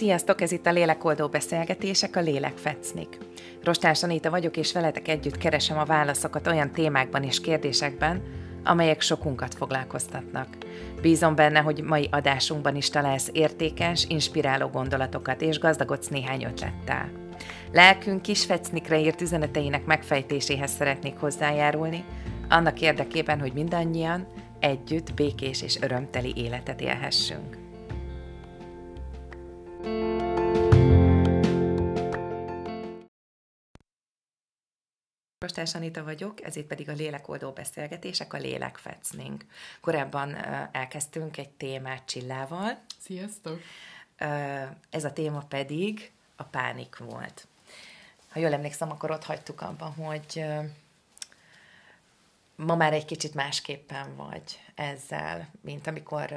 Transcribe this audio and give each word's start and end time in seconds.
Sziasztok, 0.00 0.40
ez 0.40 0.52
itt 0.52 0.66
a 0.66 0.72
Lélekoldó 0.72 1.28
Beszélgetések, 1.28 2.16
a 2.16 2.20
Lélek 2.20 2.56
Fecnik. 2.56 3.18
Rostás 3.64 4.02
Anita 4.02 4.30
vagyok, 4.30 4.56
és 4.56 4.72
veletek 4.72 5.08
együtt 5.08 5.38
keresem 5.38 5.78
a 5.78 5.84
válaszokat 5.84 6.46
olyan 6.46 6.70
témákban 6.70 7.22
és 7.22 7.40
kérdésekben, 7.40 8.22
amelyek 8.64 9.00
sokunkat 9.00 9.54
foglalkoztatnak. 9.54 10.46
Bízom 11.02 11.34
benne, 11.34 11.58
hogy 11.58 11.82
mai 11.82 12.08
adásunkban 12.10 12.76
is 12.76 12.90
találsz 12.90 13.28
értékes, 13.32 14.04
inspiráló 14.08 14.68
gondolatokat, 14.68 15.40
és 15.40 15.58
gazdagodsz 15.58 16.08
néhány 16.08 16.44
ötlettel. 16.44 17.10
Lelkünk 17.72 18.22
kis 18.22 18.44
fecnikre 18.44 19.00
írt 19.00 19.20
üzeneteinek 19.20 19.84
megfejtéséhez 19.84 20.70
szeretnék 20.70 21.16
hozzájárulni, 21.16 22.04
annak 22.48 22.80
érdekében, 22.80 23.40
hogy 23.40 23.52
mindannyian 23.52 24.26
együtt 24.60 25.14
békés 25.14 25.62
és 25.62 25.80
örömteli 25.80 26.32
életet 26.36 26.80
élhessünk. 26.80 27.59
Rostás 35.40 35.74
Anita 35.74 36.04
vagyok, 36.04 36.42
ez 36.44 36.56
itt 36.56 36.66
pedig 36.66 36.88
a 36.88 36.92
lélekoldó 36.92 37.50
beszélgetések, 37.50 38.32
a 38.32 38.38
lélekfecning. 38.38 39.44
Korábban 39.80 40.34
elkezdtünk 40.72 41.36
egy 41.36 41.48
témát 41.48 42.04
Csillával. 42.06 42.78
Sziasztok! 42.98 43.60
Ez 44.90 45.04
a 45.04 45.12
téma 45.12 45.40
pedig 45.40 46.12
a 46.36 46.42
pánik 46.42 46.96
volt. 46.96 47.46
Ha 48.28 48.40
jól 48.40 48.52
emlékszem, 48.52 48.90
akkor 48.90 49.10
ott 49.10 49.24
hagytuk 49.24 49.60
abban, 49.60 49.92
hogy 49.92 50.44
ma 52.56 52.76
már 52.76 52.92
egy 52.92 53.04
kicsit 53.04 53.34
másképpen 53.34 54.16
vagy 54.16 54.60
ezzel, 54.74 55.48
mint 55.60 55.86
amikor 55.86 56.34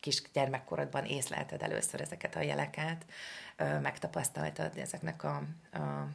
kis 0.00 0.22
gyermekkorodban 0.32 1.04
észlelted 1.04 1.62
először 1.62 2.00
ezeket 2.00 2.36
a 2.36 2.40
jeleket, 2.40 3.04
megtapasztaltad 3.56 4.76
ezeknek 4.76 5.24
a, 5.24 5.42
a 5.72 6.08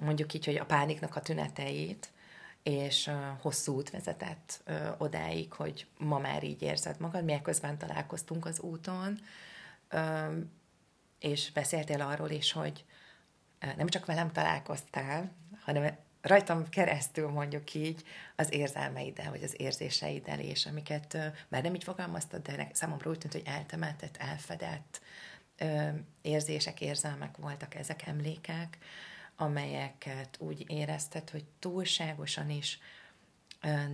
mondjuk 0.00 0.34
így, 0.34 0.44
hogy 0.44 0.56
a 0.56 0.64
pániknak 0.64 1.16
a 1.16 1.20
tüneteit, 1.20 2.10
és 2.62 3.10
hosszú 3.40 3.74
út 3.74 3.90
vezetett 3.90 4.70
odáig, 4.98 5.52
hogy 5.52 5.86
ma 5.98 6.18
már 6.18 6.44
így 6.44 6.62
érzed 6.62 7.00
magad, 7.00 7.24
milyen 7.24 7.42
közben 7.42 7.78
találkoztunk 7.78 8.46
az 8.46 8.60
úton, 8.60 9.20
és 11.20 11.52
beszéltél 11.52 12.00
arról 12.00 12.30
is, 12.30 12.52
hogy 12.52 12.84
nem 13.76 13.86
csak 13.86 14.06
velem 14.06 14.32
találkoztál, 14.32 15.32
hanem 15.60 15.96
rajtam 16.20 16.68
keresztül 16.68 17.28
mondjuk 17.28 17.74
így 17.74 18.04
az 18.36 18.52
érzelmeiddel, 18.52 19.30
vagy 19.30 19.42
az 19.42 19.60
érzéseiddel, 19.60 20.40
és 20.40 20.66
amiket 20.66 21.16
már 21.48 21.62
nem 21.62 21.74
így 21.74 21.84
fogalmaztad, 21.84 22.42
de 22.42 22.68
számomra 22.72 23.10
úgy 23.10 23.18
tűnt, 23.18 23.32
hogy 23.32 23.46
eltemetett, 23.46 24.16
elfedett 24.16 25.00
érzések, 26.22 26.80
érzelmek 26.80 27.36
voltak 27.36 27.74
ezek, 27.74 28.06
emlékek, 28.06 28.78
amelyeket 29.40 30.36
úgy 30.38 30.64
érezted, 30.70 31.30
hogy 31.30 31.44
túlságosan 31.58 32.50
is 32.50 32.78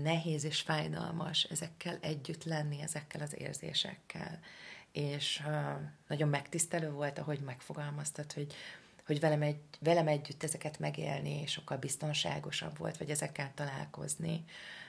nehéz 0.03 0.45
és 0.45 0.61
fájdalmas 0.61 1.43
ezekkel 1.43 1.99
együtt 2.01 2.45
lenni, 2.45 2.81
ezekkel 2.81 3.21
az 3.21 3.41
érzésekkel. 3.41 4.41
És 4.93 5.43
nagyon 6.07 6.29
megtisztelő 6.29 6.91
volt, 6.91 7.19
ahogy 7.19 7.41
megfogalmaztad, 7.41 8.33
hogy, 8.33 8.55
hogy 9.07 9.21
velem, 9.21 9.43
egy, 9.43 9.61
velem 9.81 10.09
együtt 10.09 10.43
ezeket 10.43 10.79
megélni 10.79 11.47
sokkal 11.47 11.77
biztonságosabb 11.77 12.79
volt, 12.79 12.97
vagy 12.97 13.11
ezekkel 13.11 13.53
találkozni, 13.55 14.45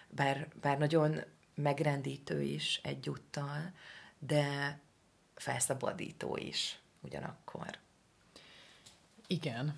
bár, 0.09 0.47
bár 0.61 0.78
nagyon 0.78 1.23
megrendítő 1.55 2.41
is 2.41 2.80
egyúttal, 2.83 3.72
de 4.19 4.80
felszabadító 5.35 6.38
is 6.38 6.80
ugyanakkor. 7.02 7.85
Igen, 9.29 9.73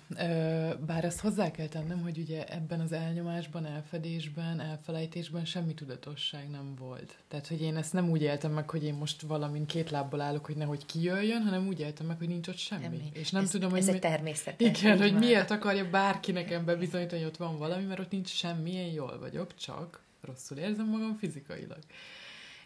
bár 0.86 1.04
ezt 1.04 1.20
hozzá 1.20 1.50
kell 1.50 1.66
tennem, 1.66 2.02
hogy 2.02 2.18
ugye 2.18 2.46
ebben 2.46 2.80
az 2.80 2.92
elnyomásban, 2.92 3.66
elfedésben, 3.66 4.60
elfelejtésben 4.60 5.44
semmi 5.44 5.74
tudatosság 5.74 6.50
nem 6.50 6.74
volt. 6.78 7.16
Tehát, 7.28 7.46
hogy 7.46 7.62
én 7.62 7.76
ezt 7.76 7.92
nem 7.92 8.10
úgy 8.10 8.22
éltem 8.22 8.52
meg, 8.52 8.70
hogy 8.70 8.84
én 8.84 8.94
most 8.94 9.20
valamin 9.20 9.66
két 9.66 9.90
lábbal 9.90 10.20
állok, 10.20 10.46
hogy 10.46 10.56
nehogy 10.56 10.86
kijöjjön, 10.86 11.42
hanem 11.42 11.66
úgy 11.66 11.80
éltem 11.80 12.06
meg, 12.06 12.18
hogy 12.18 12.28
nincs 12.28 12.48
ott 12.48 12.56
semmi. 12.56 12.82
semmi. 12.82 13.10
És 13.12 13.30
nem 13.30 13.42
ez, 13.42 13.50
tudom, 13.50 13.70
hogy... 13.70 13.78
Ez 13.78 13.86
mi... 13.86 13.92
egy 13.92 14.00
természetes. 14.00 14.80
Igen, 14.80 14.98
hogy 14.98 15.14
miért 15.14 15.50
akarja 15.50 15.90
bárki 15.90 16.32
nekem 16.32 16.64
bebizonyítani, 16.64 17.20
hogy 17.20 17.30
ott 17.30 17.36
van 17.36 17.58
valami, 17.58 17.84
mert 17.84 18.00
ott 18.00 18.10
nincs 18.10 18.28
semmi, 18.28 18.72
én 18.72 18.92
jól 18.92 19.18
vagyok, 19.18 19.54
csak 19.54 20.02
rosszul 20.20 20.58
érzem 20.58 20.86
magam 20.86 21.16
fizikailag. 21.16 21.78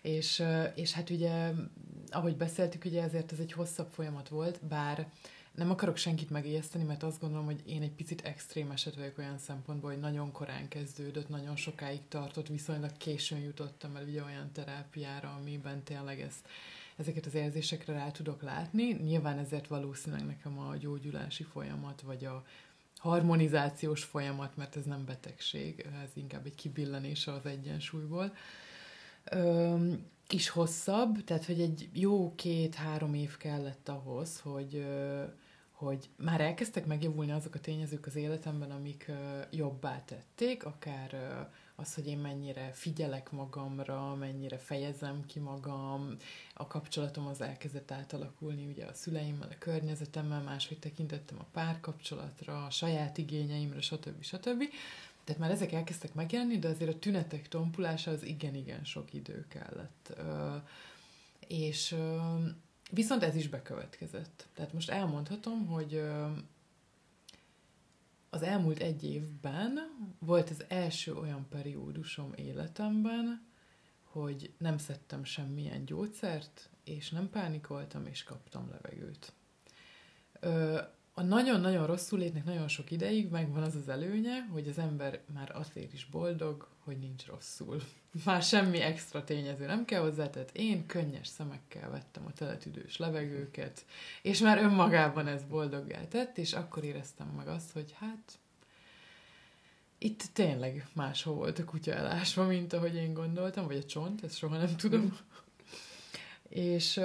És, 0.03 0.43
és 0.75 0.93
hát 0.93 1.11
ugye, 1.11 1.51
ahogy 2.11 2.37
beszéltük, 2.37 2.85
ugye 2.85 3.03
ezért 3.03 3.33
ez 3.33 3.39
egy 3.39 3.53
hosszabb 3.53 3.89
folyamat 3.91 4.29
volt, 4.29 4.61
bár 4.69 5.07
nem 5.55 5.71
akarok 5.71 5.97
senkit 5.97 6.31
megijeszteni, 6.31 6.85
mert 6.85 7.03
azt 7.03 7.21
gondolom, 7.21 7.45
hogy 7.45 7.63
én 7.67 7.83
egy 7.83 7.93
picit 7.93 8.21
extrém 8.21 8.71
eset 8.71 8.95
vagyok 8.95 9.19
olyan 9.19 9.39
szempontból, 9.39 9.91
hogy 9.91 10.01
nagyon 10.01 10.33
korán 10.33 10.69
kezdődött, 10.69 11.29
nagyon 11.29 11.57
sokáig 11.57 12.01
tartott, 12.09 12.49
viszonylag 12.49 12.97
későn 12.97 13.39
jutottam 13.39 13.97
el 13.97 14.05
ugye 14.05 14.23
olyan 14.23 14.53
terápiára, 14.53 15.35
amiben 15.41 15.83
tényleg 15.83 16.21
ez, 16.21 16.35
ezeket 16.97 17.27
az 17.27 17.35
érzésekre 17.35 17.93
rá 17.93 18.11
tudok 18.11 18.43
látni. 18.43 18.93
Nyilván 18.93 19.39
ezért 19.39 19.67
valószínűleg 19.67 20.27
nekem 20.27 20.59
a 20.59 20.77
gyógyulási 20.77 21.43
folyamat, 21.43 22.01
vagy 22.01 22.25
a 22.25 22.45
harmonizációs 22.99 24.03
folyamat, 24.03 24.57
mert 24.57 24.77
ez 24.77 24.85
nem 24.85 25.05
betegség, 25.05 25.87
ez 26.03 26.11
inkább 26.15 26.47
egy 26.47 26.55
kibillenése 26.55 27.33
az 27.33 27.47
egyensúlyból. 27.47 28.35
Is 30.29 30.49
hosszabb, 30.49 31.25
tehát 31.25 31.45
hogy 31.45 31.61
egy 31.61 31.89
jó 31.93 32.35
két-három 32.35 33.15
év 33.15 33.37
kellett 33.37 33.89
ahhoz, 33.89 34.41
hogy 34.41 34.87
hogy 35.75 36.09
már 36.17 36.41
elkezdtek 36.41 36.87
megjavulni 36.87 37.33
azok 37.33 37.55
a 37.55 37.61
tényezők 37.61 38.07
az 38.07 38.17
életemben, 38.17 38.71
amik 38.71 39.11
jobbá 39.51 40.03
tették, 40.05 40.65
akár 40.65 41.39
az, 41.77 41.95
hogy 41.95 42.07
én 42.07 42.19
mennyire 42.19 42.71
figyelek 42.73 43.31
magamra, 43.31 44.15
mennyire 44.15 44.59
fejezem 44.59 45.27
ki 45.27 45.39
magam, 45.39 46.17
a 46.55 46.67
kapcsolatom 46.67 47.27
az 47.27 47.41
elkezdett 47.41 47.91
átalakulni 47.91 48.67
ugye 48.67 48.85
a 48.85 48.95
szüleimmel, 48.95 49.49
a 49.51 49.59
környezetemmel, 49.59 50.43
máshogy 50.43 50.79
tekintettem 50.79 51.39
a 51.41 51.47
párkapcsolatra, 51.53 52.65
a 52.65 52.71
saját 52.71 53.19
igényeimre, 53.19 53.81
stb. 53.81 54.23
stb. 54.23 54.63
Tehát 55.25 55.41
már 55.41 55.51
ezek 55.51 55.73
elkezdtek 55.73 56.15
megjelenni, 56.15 56.59
de 56.59 56.69
azért 56.69 56.95
a 56.95 56.99
tünetek 56.99 57.49
tompulása 57.49 58.11
az 58.11 58.23
igen-igen 58.23 58.85
sok 58.85 59.13
idő 59.13 59.47
kellett. 59.49 60.21
És 61.49 61.97
Viszont 62.91 63.23
ez 63.23 63.35
is 63.35 63.49
bekövetkezett. 63.49 64.47
Tehát 64.55 64.73
most 64.73 64.91
elmondhatom, 64.91 65.67
hogy 65.67 66.03
az 68.31 68.43
elmúlt 68.43 68.79
egy 68.79 69.05
évben 69.05 69.79
volt 70.19 70.51
az 70.51 70.65
első 70.69 71.15
olyan 71.15 71.47
periódusom 71.49 72.33
életemben, 72.37 73.47
hogy 74.05 74.53
nem 74.59 74.79
szedtem 74.79 75.25
semmilyen 75.25 75.85
gyógyszert, 75.85 76.71
és 76.85 77.11
nem 77.11 77.31
pánikoltam, 77.31 78.07
és 78.07 78.23
kaptam 78.23 78.71
levegőt. 78.71 79.33
A 81.17 81.23
nagyon-nagyon 81.23 81.87
rosszul 81.87 82.19
létnek 82.19 82.45
nagyon 82.45 82.69
sok 82.69 82.91
ideig 82.91 83.31
megvan 83.31 83.63
az 83.63 83.75
az 83.75 83.89
előnye, 83.89 84.47
hogy 84.53 84.69
az 84.69 84.79
ember 84.79 85.21
már 85.35 85.57
azért 85.57 85.93
is 85.93 86.05
boldog, 86.05 86.69
hogy 86.79 86.99
nincs 86.99 87.27
rosszul. 87.27 87.83
Már 88.25 88.43
semmi 88.43 88.81
extra 88.81 89.25
tényező 89.25 89.67
nem 89.67 89.85
kell 89.85 90.01
hozzá, 90.01 90.31
tehát 90.31 90.51
én 90.53 90.87
könnyes 90.87 91.27
szemekkel 91.27 91.91
vettem 91.91 92.27
a 92.27 92.33
teletüdős 92.33 92.97
levegőket, 92.97 93.85
és 94.23 94.39
már 94.39 94.59
önmagában 94.59 95.27
ez 95.27 95.43
boldoggá 95.45 96.09
tett, 96.09 96.39
és 96.39 96.53
akkor 96.53 96.85
éreztem 96.85 97.27
meg 97.27 97.49
azt, 97.49 97.73
hogy 97.73 97.95
hát 97.99 98.39
itt 99.99 100.23
tényleg 100.33 100.89
máshol 100.93 101.35
volt 101.35 101.59
a 101.59 101.65
kutya 101.65 101.93
elásva, 101.93 102.47
mint 102.47 102.73
ahogy 102.73 102.95
én 102.95 103.15
gondoltam, 103.15 103.67
vagy 103.67 103.77
a 103.77 103.85
csont, 103.85 104.25
ezt 104.25 104.37
soha 104.37 104.57
nem 104.57 104.77
tudom. 104.77 105.19
és, 106.49 107.01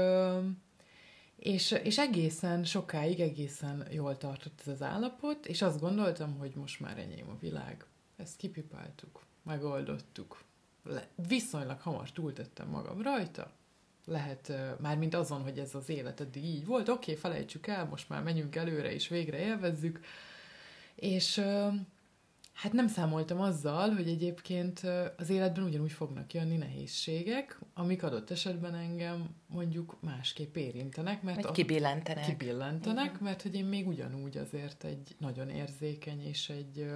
és, 1.39 1.71
és 1.71 1.97
egészen 1.97 2.63
sokáig, 2.63 3.19
egészen 3.19 3.88
jól 3.91 4.18
tartott 4.18 4.59
ez 4.62 4.68
az 4.68 4.81
állapot, 4.81 5.45
és 5.45 5.62
azt 5.62 5.80
gondoltam, 5.80 6.38
hogy 6.38 6.51
most 6.56 6.80
már 6.80 6.97
enyém 6.97 7.30
a 7.30 7.38
világ. 7.39 7.86
Ezt 8.18 8.38
kipipáltuk 8.38 9.25
megoldottuk. 9.44 10.44
Le, 10.83 11.07
viszonylag 11.27 11.80
hamar 11.81 12.12
túltettem 12.12 12.68
magam 12.68 13.01
rajta. 13.01 13.51
Lehet, 14.06 14.53
már 14.80 14.97
mint 14.97 15.13
azon, 15.13 15.41
hogy 15.41 15.59
ez 15.59 15.75
az 15.75 15.89
élet 15.89 16.19
eddig 16.19 16.44
így 16.44 16.65
volt, 16.65 16.89
oké, 16.89 17.12
okay, 17.12 17.15
felejtsük 17.15 17.68
el, 17.68 17.85
most 17.85 18.09
már 18.09 18.24
menjünk 18.24 18.56
előre, 18.56 18.94
és 18.94 19.07
végre 19.07 19.38
élvezzük. 19.38 20.00
És 20.95 21.42
hát 22.61 22.73
nem 22.73 22.88
számoltam 22.88 23.41
azzal, 23.41 23.89
hogy 23.89 24.07
egyébként 24.07 24.81
az 25.17 25.29
életben 25.29 25.63
ugyanúgy 25.63 25.91
fognak 25.91 26.33
jönni 26.33 26.57
nehézségek, 26.57 27.59
amik 27.73 28.03
adott 28.03 28.29
esetben 28.29 28.75
engem 28.75 29.29
mondjuk 29.47 29.97
másképp 30.01 30.56
érintenek. 30.56 31.21
Mert 31.21 31.41
Vagy 31.44 31.51
kibillentenek. 31.51 32.25
Kibillentenek, 32.25 33.06
Igen. 33.06 33.17
mert 33.21 33.41
hogy 33.41 33.56
én 33.56 33.65
még 33.65 33.88
ugyanúgy 33.88 34.38
azért 34.38 34.83
egy 34.83 35.15
nagyon 35.17 35.50
érzékeny 35.50 36.25
és 36.25 36.50
egy 36.50 36.89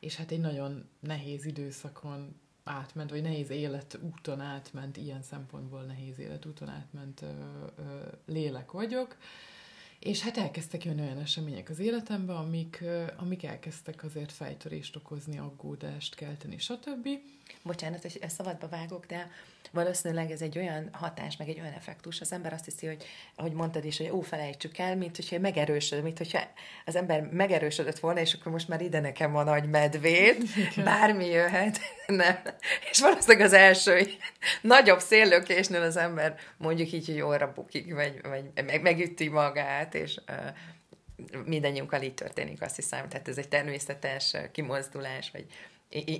és 0.00 0.16
hát 0.16 0.30
egy 0.30 0.40
nagyon 0.40 0.88
nehéz 1.00 1.44
időszakon 1.44 2.40
átment, 2.64 3.10
vagy 3.10 3.22
nehéz 3.22 3.50
életúton 3.50 4.40
átment, 4.40 4.96
ilyen 4.96 5.22
szempontból 5.22 5.82
nehéz 5.82 6.18
életúton 6.18 6.68
átment 6.68 7.22
ö, 7.22 7.26
ö, 7.76 7.82
lélek 8.26 8.70
vagyok. 8.70 9.16
És 10.04 10.20
hát 10.20 10.36
elkezdtek 10.36 10.84
jönni 10.84 11.00
olyan 11.00 11.18
események 11.18 11.68
az 11.68 11.78
életembe, 11.78 12.34
amik, 12.34 12.84
amik 13.16 13.44
elkezdtek 13.44 14.04
azért 14.04 14.32
fejtörést 14.32 14.96
okozni, 14.96 15.38
aggódást 15.38 16.14
kelteni, 16.14 16.58
stb. 16.58 17.08
Bocsánat, 17.62 18.02
hogy 18.02 18.18
ezt 18.20 18.36
szabadba 18.36 18.68
vágok, 18.68 19.06
de 19.06 19.30
valószínűleg 19.74 20.30
ez 20.30 20.40
egy 20.40 20.58
olyan 20.58 20.88
hatás, 20.92 21.36
meg 21.36 21.48
egy 21.48 21.60
olyan 21.60 21.72
effektus, 21.72 22.20
az 22.20 22.32
ember 22.32 22.52
azt 22.52 22.64
hiszi, 22.64 22.86
hogy, 22.86 23.04
ahogy 23.34 23.52
mondtad 23.52 23.84
is, 23.84 23.98
hogy 23.98 24.10
ó, 24.10 24.20
felejtsük 24.20 24.78
el, 24.78 24.96
mint 24.96 25.16
hogyha 25.16 25.38
megerősöd, 25.38 26.02
mint 26.02 26.18
hogyha 26.18 26.40
az 26.84 26.96
ember 26.96 27.28
megerősödött 27.30 27.98
volna, 27.98 28.20
és 28.20 28.32
akkor 28.32 28.52
most 28.52 28.68
már 28.68 28.80
ide 28.80 29.00
nekem 29.00 29.32
van 29.32 29.44
nagy 29.44 29.68
medvét, 29.68 30.44
bármi 30.84 31.26
jöhet, 31.26 31.78
nem. 32.06 32.38
És 32.90 33.00
valószínűleg 33.00 33.46
az 33.46 33.52
első 33.52 34.06
nagyobb 34.60 35.00
széllökésnél 35.00 35.82
az 35.82 35.96
ember 35.96 36.36
mondjuk 36.56 36.92
így, 36.92 37.06
hogy 37.06 37.20
óra 37.20 37.52
bukik, 37.52 37.94
vagy, 37.94 38.20
vagy 38.22 38.64
meg, 38.64 38.82
megüti 38.82 39.28
magát, 39.28 39.94
és 39.94 40.20
mindannyiunkkal 41.44 42.02
így 42.02 42.14
történik, 42.14 42.62
azt 42.62 42.76
hiszem. 42.76 43.08
Tehát 43.08 43.28
ez 43.28 43.38
egy 43.38 43.48
természetes 43.48 44.36
kimozdulás, 44.52 45.30
vagy 45.30 45.46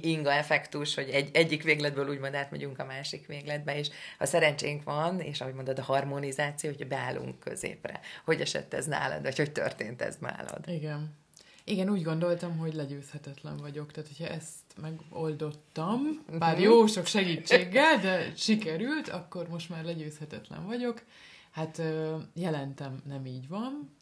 inga 0.02 0.32
effektus, 0.32 0.94
hogy 0.94 1.08
egy, 1.08 1.30
egyik 1.32 1.62
végletből 1.62 2.08
úgymond 2.08 2.34
átmegyünk 2.34 2.78
a 2.78 2.84
másik 2.84 3.26
végletbe, 3.26 3.78
és 3.78 3.88
ha 4.18 4.26
szerencsénk 4.26 4.82
van, 4.82 5.20
és 5.20 5.40
ahogy 5.40 5.54
mondod, 5.54 5.78
a 5.78 5.82
harmonizáció, 5.82 6.70
hogy 6.76 6.86
beállunk 6.86 7.40
középre. 7.40 8.00
Hogy 8.24 8.40
esett 8.40 8.74
ez 8.74 8.86
nálad, 8.86 9.22
vagy 9.22 9.36
hogy 9.36 9.52
történt 9.52 10.02
ez 10.02 10.16
nálad? 10.20 10.64
Igen. 10.68 11.22
Igen, 11.66 11.90
úgy 11.90 12.02
gondoltam, 12.02 12.58
hogy 12.58 12.74
legyőzhetetlen 12.74 13.56
vagyok, 13.56 13.92
tehát 13.92 14.10
hogyha 14.16 14.34
ezt 14.34 14.54
megoldottam, 14.80 16.24
bár 16.38 16.60
jó 16.60 16.86
sok 16.86 17.06
segítséggel, 17.06 17.98
de 17.98 18.32
sikerült, 18.36 19.08
akkor 19.08 19.48
most 19.48 19.68
már 19.68 19.84
legyőzhetetlen 19.84 20.66
vagyok. 20.66 21.02
Hát 21.50 21.82
jelentem 22.34 23.02
nem 23.08 23.26
így 23.26 23.48
van, 23.48 23.96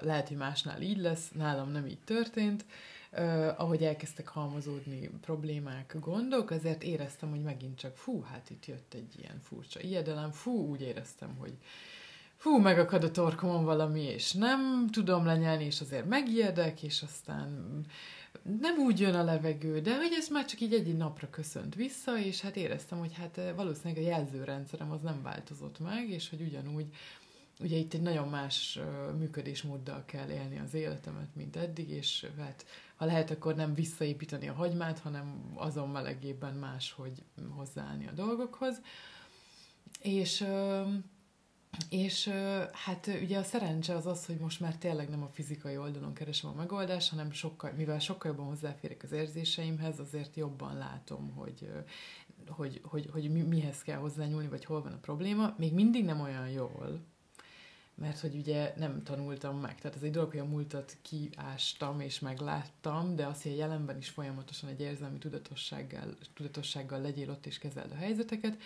lehet, 0.00 0.28
hogy 0.28 0.36
másnál 0.36 0.82
így 0.82 0.98
lesz, 0.98 1.30
nálam 1.32 1.70
nem 1.70 1.86
így 1.86 2.00
történt, 2.04 2.64
uh, 3.16 3.60
ahogy 3.60 3.82
elkezdtek 3.82 4.28
halmozódni 4.28 5.10
problémák, 5.20 5.96
gondok, 6.00 6.50
azért 6.50 6.82
éreztem, 6.82 7.30
hogy 7.30 7.42
megint 7.42 7.78
csak 7.78 7.96
fú, 7.96 8.20
hát 8.20 8.50
itt 8.50 8.66
jött 8.66 8.94
egy 8.94 9.14
ilyen 9.18 9.40
furcsa 9.40 9.80
ijedelem, 9.80 10.30
fú, 10.30 10.68
úgy 10.68 10.80
éreztem, 10.80 11.36
hogy 11.38 11.52
fú, 12.36 12.58
megakad 12.58 13.04
a 13.04 13.10
torkomon 13.10 13.64
valami, 13.64 14.02
és 14.02 14.32
nem 14.32 14.88
tudom 14.90 15.24
lenyelni, 15.24 15.64
és 15.64 15.80
azért 15.80 16.08
megijedek, 16.08 16.82
és 16.82 17.02
aztán 17.02 17.80
nem 18.60 18.78
úgy 18.78 19.00
jön 19.00 19.14
a 19.14 19.24
levegő, 19.24 19.80
de 19.80 19.96
hogy 19.96 20.12
ez 20.18 20.28
már 20.28 20.44
csak 20.44 20.60
így 20.60 20.74
egy 20.74 20.96
napra 20.96 21.30
köszönt 21.30 21.74
vissza, 21.74 22.18
és 22.18 22.40
hát 22.40 22.56
éreztem, 22.56 22.98
hogy 22.98 23.14
hát 23.14 23.40
valószínűleg 23.56 24.04
a 24.04 24.06
jelzőrendszerem 24.06 24.90
az 24.90 25.00
nem 25.00 25.22
változott 25.22 25.78
meg, 25.78 26.08
és 26.08 26.30
hogy 26.30 26.40
ugyanúgy 26.40 26.86
ugye 27.60 27.76
itt 27.76 27.94
egy 27.94 28.02
nagyon 28.02 28.28
más 28.28 28.78
működésmóddal 29.18 30.04
kell 30.06 30.28
élni 30.28 30.58
az 30.58 30.74
életemet, 30.74 31.34
mint 31.34 31.56
eddig, 31.56 31.90
és 31.90 32.26
hát 32.38 32.64
ha 32.94 33.04
lehet, 33.04 33.30
akkor 33.30 33.54
nem 33.54 33.74
visszaépíteni 33.74 34.48
a 34.48 34.52
hagymát, 34.52 34.98
hanem 34.98 35.52
azon 35.54 35.88
melegében 35.88 36.54
máshogy 36.54 37.22
hozzáállni 37.56 38.06
a 38.06 38.12
dolgokhoz. 38.12 38.80
És, 40.00 40.46
és 41.88 42.28
hát 42.72 43.06
ugye 43.22 43.38
a 43.38 43.42
szerencse 43.42 43.94
az 43.94 44.06
az, 44.06 44.26
hogy 44.26 44.36
most 44.36 44.60
már 44.60 44.76
tényleg 44.76 45.08
nem 45.08 45.22
a 45.22 45.28
fizikai 45.28 45.76
oldalon 45.76 46.14
keresem 46.14 46.50
a 46.50 46.54
megoldást, 46.54 47.10
hanem 47.10 47.30
sokkal, 47.30 47.72
mivel 47.72 47.98
sokkal 47.98 48.30
jobban 48.30 48.46
hozzáférek 48.46 49.02
az 49.02 49.12
érzéseimhez, 49.12 49.98
azért 49.98 50.36
jobban 50.36 50.78
látom, 50.78 51.32
hogy, 51.34 51.68
hogy, 52.48 52.80
hogy, 52.84 53.08
hogy 53.12 53.46
mihez 53.48 53.82
kell 53.82 53.98
hozzányúlni, 53.98 54.48
vagy 54.48 54.64
hol 54.64 54.82
van 54.82 54.92
a 54.92 54.98
probléma. 54.98 55.54
Még 55.58 55.72
mindig 55.72 56.04
nem 56.04 56.20
olyan 56.20 56.48
jól, 56.48 57.00
mert 57.94 58.20
hogy 58.20 58.34
ugye 58.34 58.72
nem 58.76 59.02
tanultam 59.02 59.60
meg. 59.60 59.80
Tehát 59.80 59.96
ez 59.96 60.02
egy 60.02 60.10
dolog, 60.10 60.30
hogy 60.30 60.40
a 60.40 60.44
múltat 60.44 60.96
kiástam 61.02 62.00
és 62.00 62.18
megláttam, 62.18 63.16
de 63.16 63.26
az, 63.26 63.42
hogy 63.42 63.52
a 63.52 63.56
jelenben 63.56 63.96
is 63.96 64.08
folyamatosan 64.08 64.68
egy 64.68 64.80
érzelmi 64.80 65.18
tudatossággal, 65.18 66.16
tudatossággal 66.34 67.00
legyél 67.00 67.30
ott 67.30 67.46
és 67.46 67.58
kezeld 67.58 67.92
a 67.92 67.96
helyzeteket. 67.96 68.58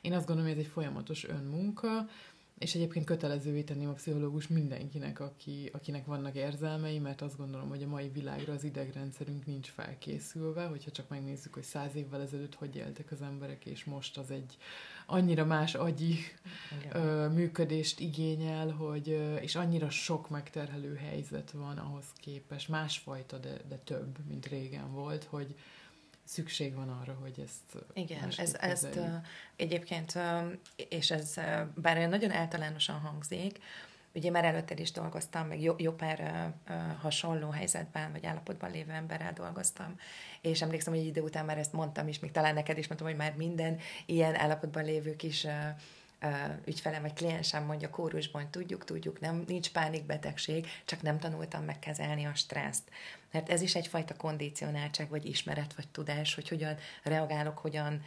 Én 0.00 0.12
azt 0.12 0.26
gondolom, 0.26 0.50
hogy 0.50 0.60
ez 0.60 0.64
egy 0.64 0.72
folyamatos 0.72 1.24
önmunka, 1.24 2.08
és 2.58 2.74
egyébként 2.74 3.04
kötelezővé 3.04 3.62
tenném 3.62 3.88
a 3.88 3.92
pszichológus 3.92 4.48
mindenkinek, 4.48 5.20
aki, 5.20 5.70
akinek 5.72 6.06
vannak 6.06 6.34
érzelmei, 6.34 6.98
mert 6.98 7.22
azt 7.22 7.36
gondolom, 7.36 7.68
hogy 7.68 7.82
a 7.82 7.88
mai 7.88 8.08
világra 8.08 8.52
az 8.52 8.64
idegrendszerünk 8.64 9.46
nincs 9.46 9.68
felkészülve, 9.68 10.64
hogyha 10.64 10.90
csak 10.90 11.08
megnézzük, 11.08 11.54
hogy 11.54 11.62
száz 11.62 11.94
évvel 11.94 12.20
ezelőtt 12.20 12.54
hogy 12.54 12.76
éltek 12.76 13.10
az 13.10 13.22
emberek, 13.22 13.66
és 13.66 13.84
most 13.84 14.18
az 14.18 14.30
egy 14.30 14.56
annyira 15.06 15.44
más 15.44 15.74
agyi 15.74 16.16
ö, 16.92 17.28
működést 17.28 18.00
igényel, 18.00 18.70
hogy, 18.70 19.10
ö, 19.10 19.36
és 19.36 19.54
annyira 19.54 19.90
sok 19.90 20.28
megterhelő 20.28 20.94
helyzet 20.94 21.50
van 21.50 21.78
ahhoz 21.78 22.06
képest, 22.20 22.68
másfajta, 22.68 23.38
de, 23.38 23.56
de 23.68 23.76
több, 23.76 24.18
mint 24.28 24.46
régen 24.46 24.92
volt, 24.92 25.24
hogy, 25.24 25.54
szükség 26.26 26.74
van 26.74 26.88
arra, 26.88 27.16
hogy 27.20 27.44
ezt 27.44 27.84
Igen, 27.92 28.32
ez, 28.36 28.54
ezt 28.54 28.94
uh, 28.96 29.14
egyébként, 29.56 30.14
uh, 30.14 30.52
és 30.88 31.10
ez 31.10 31.32
uh, 31.36 31.60
bár 31.74 32.08
nagyon 32.08 32.30
általánosan 32.30 33.00
hangzik, 33.00 33.58
ugye 34.14 34.30
már 34.30 34.44
előtte 34.44 34.74
is 34.76 34.92
dolgoztam, 34.92 35.46
meg 35.46 35.62
jó, 35.62 35.74
jó 35.78 35.92
pár 35.92 36.52
hasonló 37.00 37.50
helyzetben, 37.50 38.12
vagy 38.12 38.26
állapotban 38.26 38.70
lévő 38.70 38.92
emberrel 38.92 39.32
dolgoztam, 39.32 39.98
és 40.40 40.62
emlékszem, 40.62 40.92
hogy 40.92 41.02
egy 41.02 41.08
idő 41.08 41.20
után 41.20 41.44
már 41.44 41.58
ezt 41.58 41.72
mondtam 41.72 42.08
is, 42.08 42.18
még 42.18 42.30
talán 42.30 42.54
neked 42.54 42.78
is 42.78 42.86
mondtam, 42.86 43.08
hogy 43.08 43.16
már 43.16 43.34
minden 43.36 43.78
ilyen 44.06 44.34
állapotban 44.34 44.84
lévő 44.84 45.16
kis 45.16 45.46
ügyfelem 46.64 47.02
vagy 47.02 47.12
kliensem 47.12 47.64
mondja 47.64 47.90
kórusban, 47.90 48.50
tudjuk, 48.50 48.84
tudjuk, 48.84 49.20
nem, 49.20 49.44
nincs 49.46 49.70
pánikbetegség, 49.70 50.66
csak 50.84 51.02
nem 51.02 51.18
tanultam 51.18 51.64
megkezelni 51.64 52.24
a 52.24 52.34
stresszt. 52.34 52.90
Mert 53.36 53.48
ez 53.48 53.60
is 53.60 53.74
egyfajta 53.74 54.16
kondicionáltság, 54.16 55.08
vagy 55.08 55.26
ismeret, 55.26 55.74
vagy 55.74 55.88
tudás, 55.88 56.34
hogy 56.34 56.48
hogyan 56.48 56.76
reagálok, 57.02 57.58
hogyan 57.58 58.02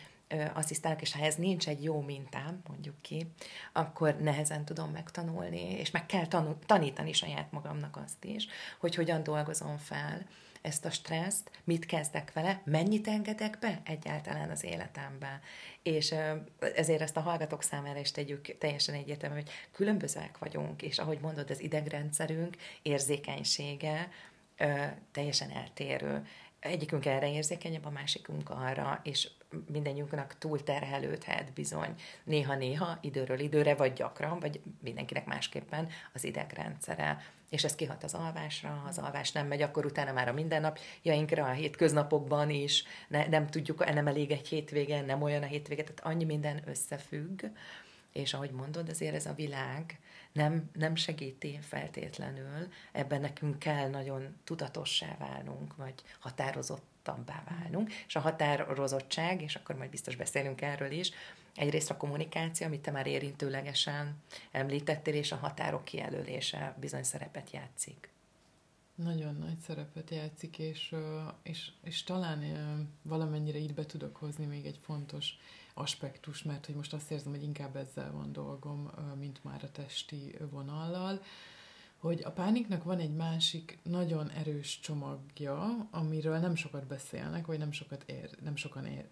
asszisztálok, 0.53 1.01
és 1.01 1.13
ha 1.13 1.23
ez 1.23 1.35
nincs 1.35 1.67
egy 1.67 1.83
jó 1.83 2.01
mintám, 2.01 2.61
mondjuk 2.67 3.01
ki, 3.01 3.31
akkor 3.73 4.15
nehezen 4.19 4.65
tudom 4.65 4.91
megtanulni, 4.91 5.71
és 5.79 5.91
meg 5.91 6.05
kell 6.05 6.27
tanul, 6.27 6.57
tanítani 6.65 7.13
saját 7.13 7.51
magamnak 7.51 7.97
azt 8.05 8.25
is, 8.25 8.47
hogy 8.79 8.95
hogyan 8.95 9.23
dolgozom 9.23 9.77
fel 9.77 10.25
ezt 10.61 10.85
a 10.85 10.91
stresszt, 10.91 11.51
mit 11.63 11.85
kezdek 11.85 12.33
vele, 12.33 12.61
mennyit 12.65 13.07
engedek 13.07 13.59
be 13.59 13.81
egyáltalán 13.83 14.49
az 14.49 14.63
életembe. 14.63 15.39
És 15.83 16.15
ezért 16.75 17.01
ezt 17.01 17.17
a 17.17 17.21
hallgatók 17.21 17.63
számára 17.63 17.99
is 17.99 18.11
tegyük 18.11 18.57
teljesen 18.57 18.95
egyértelmű, 18.95 19.35
hogy 19.35 19.49
különbözőek 19.71 20.37
vagyunk, 20.37 20.81
és 20.81 20.97
ahogy 20.97 21.19
mondod, 21.21 21.49
az 21.49 21.61
idegrendszerünk 21.61 22.55
érzékenysége 22.81 24.11
teljesen 25.11 25.49
eltérő. 25.51 26.25
Egyikünk 26.59 27.05
erre 27.05 27.31
érzékenyebb, 27.31 27.85
a 27.85 27.89
másikunk 27.89 28.49
arra, 28.49 28.99
és 29.03 29.29
mindenjünknek 29.71 30.37
túlterhelődhet 30.37 31.53
bizony. 31.53 31.93
Néha-néha, 32.23 32.97
időről 33.01 33.39
időre, 33.39 33.75
vagy 33.75 33.93
gyakran, 33.93 34.39
vagy 34.39 34.61
mindenkinek 34.81 35.25
másképpen 35.25 35.87
az 36.13 36.23
idegrendszere. 36.23 37.21
És 37.49 37.63
ez 37.63 37.75
kihat 37.75 38.03
az 38.03 38.13
alvásra, 38.13 38.83
az 38.87 38.97
alvás 38.97 39.31
nem 39.31 39.47
megy, 39.47 39.61
akkor 39.61 39.85
utána 39.85 40.11
már 40.11 40.27
a 40.27 40.33
mindennapjainkra, 40.33 41.45
a 41.45 41.51
hétköznapokban 41.51 42.49
is, 42.49 42.83
ne, 43.07 43.27
nem 43.27 43.47
tudjuk, 43.47 43.93
nem 43.93 44.07
elég 44.07 44.31
egy 44.31 44.47
hétvége, 44.47 45.01
nem 45.01 45.21
olyan 45.21 45.43
a 45.43 45.45
hétvége, 45.45 45.83
tehát 45.83 46.03
annyi 46.03 46.23
minden 46.23 46.61
összefügg, 46.65 47.43
és 48.13 48.33
ahogy 48.33 48.51
mondod, 48.51 48.89
azért 48.89 49.15
ez 49.15 49.25
a 49.25 49.33
világ 49.33 49.99
nem, 50.31 50.69
nem 50.73 50.95
segíti 50.95 51.59
feltétlenül, 51.61 52.67
ebben 52.91 53.21
nekünk 53.21 53.59
kell 53.59 53.89
nagyon 53.89 54.37
tudatossá 54.43 55.15
válnunk, 55.19 55.75
vagy 55.75 55.93
határozottabbá 56.19 57.43
válnunk, 57.49 57.93
és 58.07 58.15
a 58.15 58.19
határozottság, 58.19 59.41
és 59.41 59.55
akkor 59.55 59.75
majd 59.75 59.89
biztos 59.89 60.15
beszélünk 60.15 60.61
erről 60.61 60.91
is, 60.91 61.11
Egyrészt 61.59 61.89
a 61.89 61.97
kommunikáció, 61.97 62.67
amit 62.67 62.81
te 62.81 62.91
már 62.91 63.07
érintőlegesen 63.07 64.15
említettél, 64.51 65.13
és 65.13 65.31
a 65.31 65.35
határok 65.35 65.85
kijelölése 65.85 66.75
bizony 66.79 67.03
szerepet 67.03 67.51
játszik. 67.51 68.09
Nagyon 68.95 69.35
nagy 69.35 69.59
szerepet 69.59 70.09
játszik, 70.09 70.57
és, 70.59 70.95
és, 71.43 71.71
és 71.83 72.03
talán 72.03 72.43
valamennyire 73.01 73.57
így 73.57 73.73
be 73.73 73.85
tudok 73.85 74.15
hozni 74.15 74.45
még 74.45 74.65
egy 74.65 74.79
fontos 74.81 75.33
aspektus, 75.79 76.43
mert 76.43 76.65
hogy 76.65 76.75
most 76.75 76.93
azt 76.93 77.11
érzem, 77.11 77.31
hogy 77.31 77.43
inkább 77.43 77.75
ezzel 77.75 78.11
van 78.11 78.31
dolgom, 78.31 78.91
mint 79.19 79.43
már 79.43 79.63
a 79.63 79.71
testi 79.71 80.35
vonallal, 80.51 81.21
hogy 81.97 82.21
a 82.23 82.31
pániknak 82.31 82.83
van 82.83 82.99
egy 82.99 83.15
másik 83.15 83.79
nagyon 83.83 84.29
erős 84.29 84.79
csomagja, 84.79 85.87
amiről 85.91 86.37
nem 86.37 86.55
sokat 86.55 86.87
beszélnek, 86.87 87.45
vagy 87.45 87.57
nem, 87.57 87.71
sokat 87.71 88.03
ér, 88.05 88.29
nem 88.43 88.55
sokan 88.55 88.85
ér, 88.85 89.05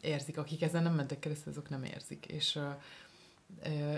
érzik. 0.00 0.38
Akik 0.38 0.62
ezen 0.62 0.82
nem 0.82 0.94
mentek 0.94 1.18
keresztül, 1.18 1.52
azok 1.52 1.68
nem 1.68 1.84
érzik. 1.84 2.26
És, 2.26 2.58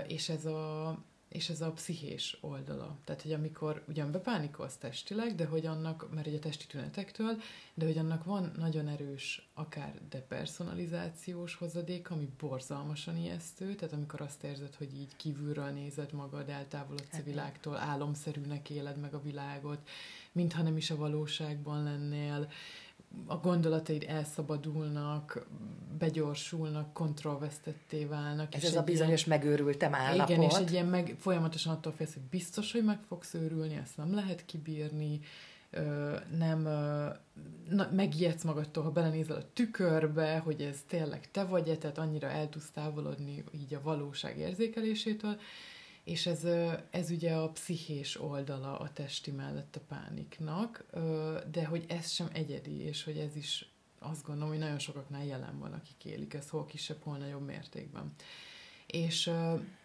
és 0.07 0.29
ez 0.29 0.45
a 0.45 0.99
és 1.35 1.49
ez 1.49 1.61
a 1.61 1.73
pszichés 1.73 2.39
oldala. 2.41 2.97
Tehát, 3.05 3.23
hogy 3.23 3.33
amikor 3.33 3.85
ugyan 3.89 4.11
bepánikolsz 4.11 4.77
testileg, 4.77 5.35
de 5.35 5.45
hogy 5.45 5.67
annak, 5.67 6.15
mert 6.15 6.27
ugye 6.27 6.37
a 6.37 6.41
testi 6.41 6.67
tünetektől, 6.67 7.37
de 7.75 7.87
hogy 7.87 7.99
annak 7.99 8.25
van 8.25 8.53
nagyon 8.57 8.89
erős, 8.89 9.49
akár 9.55 10.01
depersonalizációs 10.09 11.55
hozadék, 11.55 12.11
ami 12.11 12.29
borzalmasan 12.39 13.17
ijesztő, 13.17 13.75
tehát 13.75 13.95
amikor 13.95 14.21
azt 14.21 14.45
érzed, 14.45 14.75
hogy 14.75 14.95
így 14.95 15.17
kívülről 15.17 15.71
nézed 15.71 16.13
magad, 16.13 16.49
eltávolodsz 16.49 17.13
a 17.13 17.17
hát 17.17 17.25
világtól, 17.25 17.77
álomszerűnek 17.77 18.71
éled 18.71 18.97
meg 18.97 19.15
a 19.15 19.23
világot, 19.23 19.89
mintha 20.33 20.63
nem 20.63 20.77
is 20.77 20.91
a 20.91 20.97
valóságban 20.97 21.83
lennél, 21.83 22.51
a 23.27 23.37
gondolataid 23.37 24.05
elszabadulnak, 24.09 25.47
begyorsulnak, 25.99 26.93
kontrollvesztetté 26.93 28.05
válnak. 28.05 28.55
Ez 28.55 28.63
és 28.63 28.69
ez 28.69 28.77
a 28.77 28.83
bizonyos 28.83 29.27
ilyen, 29.27 29.39
megőrültem 29.39 29.95
állapot. 29.95 30.29
Igen, 30.29 30.43
és 30.43 30.57
egy 30.57 30.73
ilyen 30.73 30.87
meg, 30.87 31.17
folyamatosan 31.19 31.73
attól 31.73 31.93
félsz, 31.93 32.13
hogy 32.13 32.23
biztos, 32.23 32.73
hogy 32.73 32.85
meg 32.85 32.99
fogsz 33.09 33.35
őrülni, 33.35 33.77
ezt 33.77 33.97
nem 33.97 34.15
lehet 34.15 34.45
kibírni, 34.45 35.21
nem 36.39 36.63
na, 37.71 37.89
megijedsz 37.93 38.43
magadtól, 38.43 38.83
ha 38.83 38.91
belenézel 38.91 39.37
a 39.37 39.53
tükörbe, 39.53 40.39
hogy 40.39 40.61
ez 40.61 40.79
tényleg 40.87 41.31
te 41.31 41.45
vagy-e, 41.45 41.77
tehát 41.77 41.99
annyira 41.99 42.29
el 42.29 42.49
tudsz 42.49 42.71
távolodni 42.71 43.45
így 43.53 43.75
a 43.75 43.81
valóság 43.83 44.39
érzékelésétől, 44.39 45.37
és 46.05 46.27
ez, 46.27 46.45
ez 46.91 47.11
ugye 47.11 47.35
a 47.35 47.49
pszichés 47.49 48.21
oldala 48.21 48.79
a 48.79 48.93
testi 48.93 49.31
mellett 49.31 49.77
a 49.77 49.81
pániknak, 49.89 50.85
de 51.51 51.67
hogy 51.67 51.85
ez 51.89 52.11
sem 52.11 52.29
egyedi, 52.33 52.81
és 52.81 53.05
hogy 53.05 53.19
ez 53.19 53.37
is 53.37 53.69
azt 53.99 54.25
gondolom, 54.25 54.49
hogy 54.49 54.59
nagyon 54.59 54.79
sokaknál 54.79 55.25
jelen 55.25 55.59
van, 55.59 55.73
akik 55.73 56.05
élik 56.05 56.35
ezt 56.35 56.49
hol 56.49 56.67
kisebb, 56.67 57.03
hol 57.03 57.17
nagyobb 57.17 57.45
mértékben. 57.45 58.13
És 58.87 59.31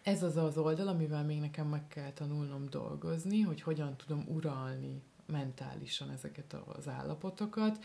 ez 0.02 0.22
az 0.22 0.36
az 0.36 0.58
oldal, 0.58 0.88
amivel 0.88 1.24
még 1.24 1.40
nekem 1.40 1.66
meg 1.66 1.88
kell 1.88 2.12
tanulnom 2.12 2.68
dolgozni, 2.70 3.40
hogy 3.40 3.62
hogyan 3.62 3.96
tudom 3.96 4.24
uralni 4.28 5.02
mentálisan 5.26 6.10
ezeket 6.10 6.56
az 6.66 6.88
állapotokat. 6.88 7.84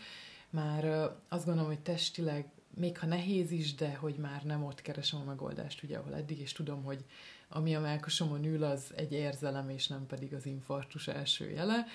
Már 0.50 0.84
azt 1.28 1.44
gondolom, 1.44 1.70
hogy 1.70 1.80
testileg, 1.80 2.50
még 2.74 2.98
ha 2.98 3.06
nehéz 3.06 3.50
is, 3.50 3.74
de 3.74 3.94
hogy 3.94 4.16
már 4.16 4.42
nem 4.42 4.64
ott 4.64 4.82
keresem 4.82 5.20
a 5.20 5.24
megoldást, 5.24 5.82
ugye, 5.82 5.98
ahol 5.98 6.14
eddig, 6.14 6.38
és 6.38 6.52
tudom, 6.52 6.82
hogy 6.82 7.04
ami 7.48 7.74
a 7.74 7.80
melkosomon 7.80 8.44
ül, 8.44 8.64
az 8.64 8.92
egy 8.96 9.12
érzelem, 9.12 9.68
és 9.70 9.86
nem 9.86 10.06
pedig 10.06 10.34
az 10.34 10.46
infarktus 10.46 11.08
első 11.08 11.50
jele. 11.50 11.86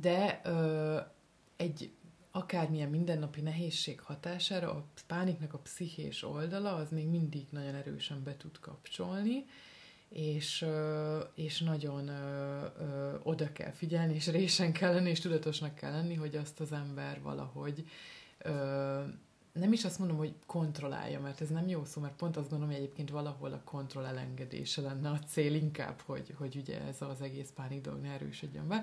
De 0.00 0.40
ö, 0.44 0.98
egy 1.56 1.90
akármilyen 2.30 2.90
mindennapi 2.90 3.40
nehézség 3.40 4.00
hatására 4.00 4.70
a 4.70 4.84
pániknak 5.06 5.54
a 5.54 5.58
pszichés 5.58 6.22
oldala 6.22 6.74
az 6.74 6.90
még 6.90 7.06
mindig 7.06 7.46
nagyon 7.50 7.74
erősen 7.74 8.22
be 8.22 8.36
tud 8.36 8.58
kapcsolni, 8.60 9.44
és, 10.08 10.66
és 11.34 11.60
nagyon 11.60 12.10
oda 13.22 13.52
kell 13.52 13.72
figyelni, 13.72 14.14
és 14.14 14.26
résen 14.26 14.72
kell 14.72 14.94
lenni, 14.94 15.10
és 15.10 15.20
tudatosnak 15.20 15.74
kell 15.74 15.92
lenni, 15.92 16.14
hogy 16.14 16.36
azt 16.36 16.60
az 16.60 16.72
ember 16.72 17.22
valahogy 17.22 17.84
nem 19.58 19.72
is 19.72 19.84
azt 19.84 19.98
mondom, 19.98 20.16
hogy 20.16 20.34
kontrollálja, 20.46 21.20
mert 21.20 21.40
ez 21.40 21.48
nem 21.48 21.68
jó 21.68 21.84
szó, 21.84 22.00
mert 22.00 22.16
pont 22.16 22.36
azt 22.36 22.50
gondolom, 22.50 22.74
hogy 22.74 22.82
egyébként 22.82 23.10
valahol 23.10 23.52
a 23.52 23.62
kontroll 23.64 24.04
elengedése 24.04 24.80
lenne 24.80 25.10
a 25.10 25.18
cél 25.18 25.54
inkább, 25.54 26.00
hogy, 26.00 26.34
hogy 26.36 26.56
ugye 26.56 26.80
ez 26.80 27.02
az 27.02 27.20
egész 27.20 27.50
pánik 27.54 27.80
dolog 27.80 28.00
ne 28.00 28.12
erősödjön 28.12 28.68
be, 28.68 28.82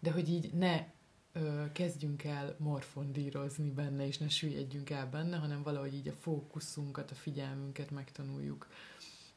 de 0.00 0.10
hogy 0.10 0.28
így 0.28 0.52
ne 0.52 0.86
ö, 1.32 1.64
kezdjünk 1.72 2.24
el 2.24 2.56
morfondírozni 2.58 3.70
benne, 3.70 4.06
és 4.06 4.18
ne 4.18 4.28
süllyedjünk 4.28 4.90
el 4.90 5.08
benne, 5.10 5.36
hanem 5.36 5.62
valahogy 5.62 5.94
így 5.94 6.08
a 6.08 6.12
fókuszunkat, 6.20 7.10
a 7.10 7.14
figyelmünket 7.14 7.90
megtanuljuk 7.90 8.66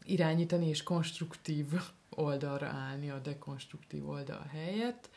irányítani, 0.03 0.67
és 0.67 0.83
konstruktív 0.83 1.65
oldalra 2.09 2.67
állni 2.67 3.09
a 3.09 3.19
dekonstruktív 3.19 4.09
oldal 4.09 4.45
helyett. 4.51 5.09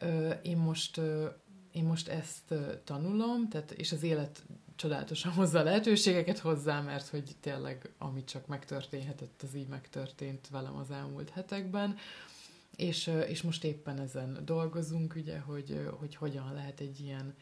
Ö, 0.00 0.30
én 0.30 0.56
most 0.56 0.96
ö, 0.96 1.28
én 1.72 1.84
most 1.84 2.08
ezt 2.08 2.54
tanulom, 2.84 3.48
tehát, 3.48 3.70
és 3.70 3.92
az 3.92 4.02
élet 4.02 4.42
csodálatosan 4.80 5.32
hozza 5.32 5.58
a 5.58 5.62
lehetőségeket 5.62 6.38
hozzá, 6.38 6.80
mert 6.80 7.08
hogy 7.08 7.36
tényleg 7.40 7.90
ami 7.98 8.24
csak 8.24 8.46
megtörténhetett, 8.46 9.42
az 9.42 9.54
így 9.54 9.68
megtörtént 9.68 10.48
velem 10.48 10.76
az 10.76 10.90
elmúlt 10.90 11.30
hetekben. 11.30 11.96
És, 12.76 13.10
és 13.28 13.42
most 13.42 13.64
éppen 13.64 14.00
ezen 14.00 14.38
dolgozunk, 14.44 15.14
ugye, 15.16 15.38
hogy, 15.38 15.88
hogy 15.98 16.14
hogyan 16.14 16.52
lehet 16.54 16.80
egy 16.80 17.00
ilyen 17.00 17.34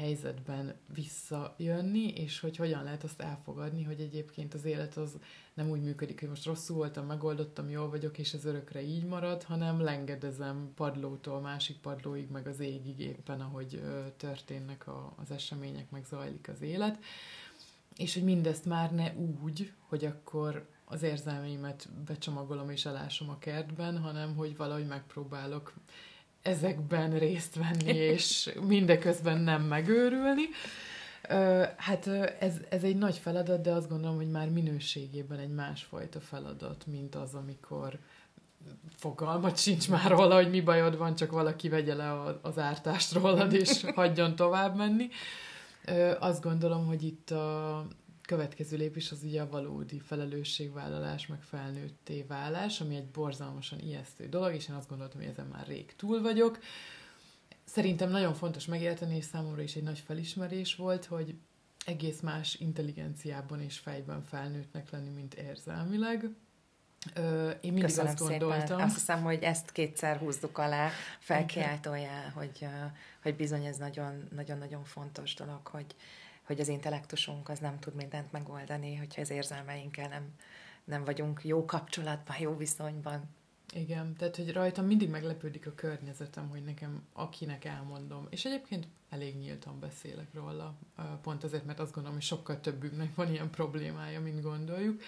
helyzetben 0.00 0.74
visszajönni, 0.94 2.08
és 2.08 2.40
hogy 2.40 2.56
hogyan 2.56 2.82
lehet 2.82 3.04
azt 3.04 3.20
elfogadni, 3.20 3.82
hogy 3.82 4.00
egyébként 4.00 4.54
az 4.54 4.64
élet 4.64 4.96
az 4.96 5.18
nem 5.54 5.70
úgy 5.70 5.82
működik, 5.82 6.20
hogy 6.20 6.28
most 6.28 6.44
rosszul 6.44 6.76
voltam, 6.76 7.06
megoldottam, 7.06 7.70
jól 7.70 7.90
vagyok, 7.90 8.18
és 8.18 8.32
ez 8.32 8.44
örökre 8.44 8.82
így 8.82 9.04
marad, 9.04 9.42
hanem 9.42 9.80
lengedezem 9.80 10.72
padlótól 10.74 11.40
másik 11.40 11.76
padlóig, 11.76 12.30
meg 12.30 12.46
az 12.46 12.60
égig 12.60 13.00
éppen, 13.00 13.40
ahogy 13.40 13.82
történnek 14.16 14.86
a, 14.86 15.14
az 15.16 15.30
események, 15.30 15.90
meg 15.90 16.04
zajlik 16.04 16.48
az 16.48 16.62
élet. 16.62 16.98
És 17.96 18.14
hogy 18.14 18.24
mindezt 18.24 18.64
már 18.64 18.92
ne 18.92 19.12
úgy, 19.14 19.72
hogy 19.78 20.04
akkor 20.04 20.68
az 20.84 21.02
érzelmeimet 21.02 21.88
becsomagolom 22.06 22.70
és 22.70 22.86
elásom 22.86 23.28
a 23.28 23.38
kertben, 23.38 23.98
hanem 23.98 24.34
hogy 24.36 24.56
valahogy 24.56 24.86
megpróbálok 24.86 25.72
ezekben 26.42 27.18
részt 27.18 27.54
venni, 27.54 27.96
és 28.14 28.50
mindeközben 28.66 29.40
nem 29.40 29.62
megőrülni. 29.62 30.42
Hát 31.76 32.06
ez, 32.40 32.54
ez 32.68 32.82
egy 32.82 32.96
nagy 32.96 33.16
feladat, 33.16 33.60
de 33.60 33.72
azt 33.72 33.88
gondolom, 33.88 34.16
hogy 34.16 34.30
már 34.30 34.48
minőségében 34.48 35.38
egy 35.38 35.54
másfajta 35.54 36.20
feladat, 36.20 36.86
mint 36.86 37.14
az, 37.14 37.34
amikor 37.34 37.98
fogalmat 38.96 39.58
sincs 39.58 39.88
már 39.88 40.10
róla, 40.10 40.34
hogy 40.34 40.50
mi 40.50 40.60
bajod 40.60 40.96
van, 40.96 41.14
csak 41.14 41.30
valaki 41.30 41.68
vegye 41.68 41.94
le 41.94 42.38
az 42.42 42.58
ártást 42.58 43.12
rólad, 43.12 43.52
és 43.52 43.84
hagyjon 43.94 44.36
tovább 44.36 44.76
menni. 44.76 45.08
Azt 46.18 46.42
gondolom, 46.42 46.86
hogy 46.86 47.02
itt 47.02 47.30
a, 47.30 47.86
következő 48.30 48.76
lépés 48.76 49.10
az 49.10 49.22
ugye 49.22 49.40
a 49.42 49.48
valódi 49.48 49.98
felelősségvállalás, 49.98 51.26
meg 51.26 51.42
felnőtté 51.42 52.22
válás, 52.28 52.80
ami 52.80 52.96
egy 52.96 53.06
borzalmasan 53.06 53.80
ijesztő 53.80 54.28
dolog, 54.28 54.54
és 54.54 54.68
én 54.68 54.74
azt 54.74 54.88
gondoltam, 54.88 55.20
hogy 55.20 55.30
ezen 55.30 55.46
már 55.46 55.66
rég 55.66 55.96
túl 55.96 56.22
vagyok. 56.22 56.58
Szerintem 57.64 58.10
nagyon 58.10 58.34
fontos 58.34 58.66
megérteni, 58.66 59.16
és 59.16 59.24
számomra 59.24 59.62
is 59.62 59.74
egy 59.74 59.82
nagy 59.82 59.98
felismerés 59.98 60.74
volt, 60.74 61.04
hogy 61.04 61.34
egész 61.86 62.20
más 62.20 62.54
intelligenciában 62.54 63.60
és 63.60 63.78
fejben 63.78 64.24
felnőttnek 64.24 64.90
lenni, 64.90 65.10
mint 65.10 65.34
érzelmileg. 65.34 66.28
Ö, 67.14 67.50
én 67.50 67.72
mindig 67.72 67.82
Köszönöm 67.82 68.10
azt 68.10 68.18
gondoltam. 68.18 68.60
Szépen. 68.60 68.80
Azt 68.80 68.94
hiszem, 68.94 69.22
hogy 69.22 69.42
ezt 69.42 69.72
kétszer 69.72 70.16
húzzuk 70.16 70.58
alá, 70.58 70.90
felkiáltójá, 71.18 72.30
hogy, 72.34 72.66
hogy 73.22 73.36
bizony 73.36 73.64
ez 73.64 73.76
nagyon-nagyon 74.30 74.84
fontos 74.84 75.34
dolog, 75.34 75.66
hogy, 75.66 75.94
hogy 76.50 76.60
az 76.60 76.68
intellektusunk 76.68 77.48
az 77.48 77.58
nem 77.58 77.78
tud 77.78 77.94
mindent 77.94 78.32
megoldani, 78.32 78.96
hogyha 78.96 79.20
az 79.20 79.30
érzelmeinkkel 79.30 80.08
nem, 80.08 80.34
nem 80.84 81.04
vagyunk 81.04 81.44
jó 81.44 81.64
kapcsolatban, 81.64 82.36
jó 82.38 82.56
viszonyban. 82.56 83.22
Igen, 83.74 84.14
tehát 84.14 84.36
hogy 84.36 84.52
rajtam 84.52 84.86
mindig 84.86 85.08
meglepődik 85.08 85.66
a 85.66 85.74
környezetem, 85.74 86.48
hogy 86.48 86.64
nekem 86.64 87.06
akinek 87.12 87.64
elmondom, 87.64 88.26
és 88.30 88.44
egyébként 88.44 88.86
elég 89.10 89.36
nyíltan 89.36 89.80
beszélek 89.80 90.34
róla, 90.34 90.78
pont 91.22 91.44
azért, 91.44 91.64
mert 91.64 91.80
azt 91.80 91.92
gondolom, 91.92 92.16
hogy 92.16 92.26
sokkal 92.26 92.60
többünknek 92.60 93.14
van 93.14 93.30
ilyen 93.30 93.50
problémája, 93.50 94.20
mint 94.20 94.42
gondoljuk, 94.42 95.02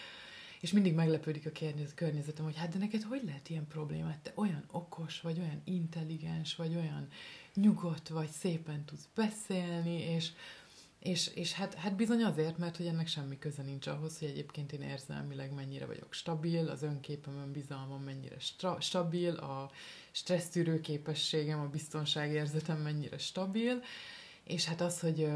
és 0.60 0.72
mindig 0.72 0.94
meglepődik 0.94 1.46
a 1.46 1.74
környezetem, 1.94 2.44
hogy 2.44 2.56
hát 2.56 2.72
de 2.72 2.78
neked 2.78 3.02
hogy 3.02 3.22
lehet 3.24 3.48
ilyen 3.48 3.66
problémát? 3.66 4.18
Te 4.18 4.32
olyan 4.34 4.64
okos, 4.70 5.20
vagy 5.20 5.38
olyan 5.38 5.60
intelligens, 5.64 6.54
vagy 6.54 6.74
olyan 6.74 7.08
nyugodt, 7.54 8.08
vagy 8.08 8.28
szépen 8.28 8.84
tudsz 8.84 9.08
beszélni, 9.14 10.00
és 10.00 10.30
és, 11.02 11.26
és 11.34 11.52
hát, 11.52 11.74
hát 11.74 11.96
bizony 11.96 12.22
azért, 12.22 12.58
mert 12.58 12.76
hogy 12.76 12.86
ennek 12.86 13.06
semmi 13.06 13.38
köze 13.38 13.62
nincs 13.62 13.86
ahhoz, 13.86 14.18
hogy 14.18 14.28
egyébként 14.28 14.72
én 14.72 14.82
érzelmileg 14.82 15.54
mennyire 15.54 15.86
vagyok 15.86 16.12
stabil, 16.12 16.68
az 16.68 16.82
önképem, 16.82 17.36
önbizalmam 17.36 18.02
mennyire 18.02 18.38
stra- 18.38 18.82
stabil, 18.82 19.34
a 19.34 19.70
stressztűrő 20.10 20.80
képességem, 20.80 21.60
a 21.60 21.68
biztonságérzetem 21.68 22.78
mennyire 22.78 23.18
stabil, 23.18 23.82
és 24.44 24.64
hát 24.64 24.80
az, 24.80 25.00
hogy, 25.00 25.28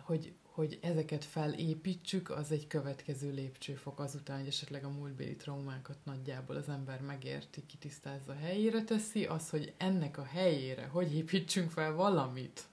hogy, 0.00 0.32
hogy 0.42 0.78
ezeket 0.82 1.24
felépítsük, 1.24 2.30
az 2.30 2.52
egy 2.52 2.66
következő 2.66 3.32
lépcsőfok 3.32 4.00
azután, 4.00 4.38
hogy 4.38 4.48
esetleg 4.48 4.84
a 4.84 4.90
múltbéli 4.90 5.36
traumákat 5.36 5.98
nagyjából 6.04 6.56
az 6.56 6.68
ember 6.68 7.00
megérti, 7.00 7.66
kitisztázza, 7.66 8.34
helyére 8.34 8.84
teszi, 8.84 9.24
az, 9.24 9.50
hogy 9.50 9.72
ennek 9.76 10.18
a 10.18 10.24
helyére, 10.24 10.86
hogy 10.86 11.14
építsünk 11.14 11.70
fel 11.70 11.92
valamit, 11.92 12.68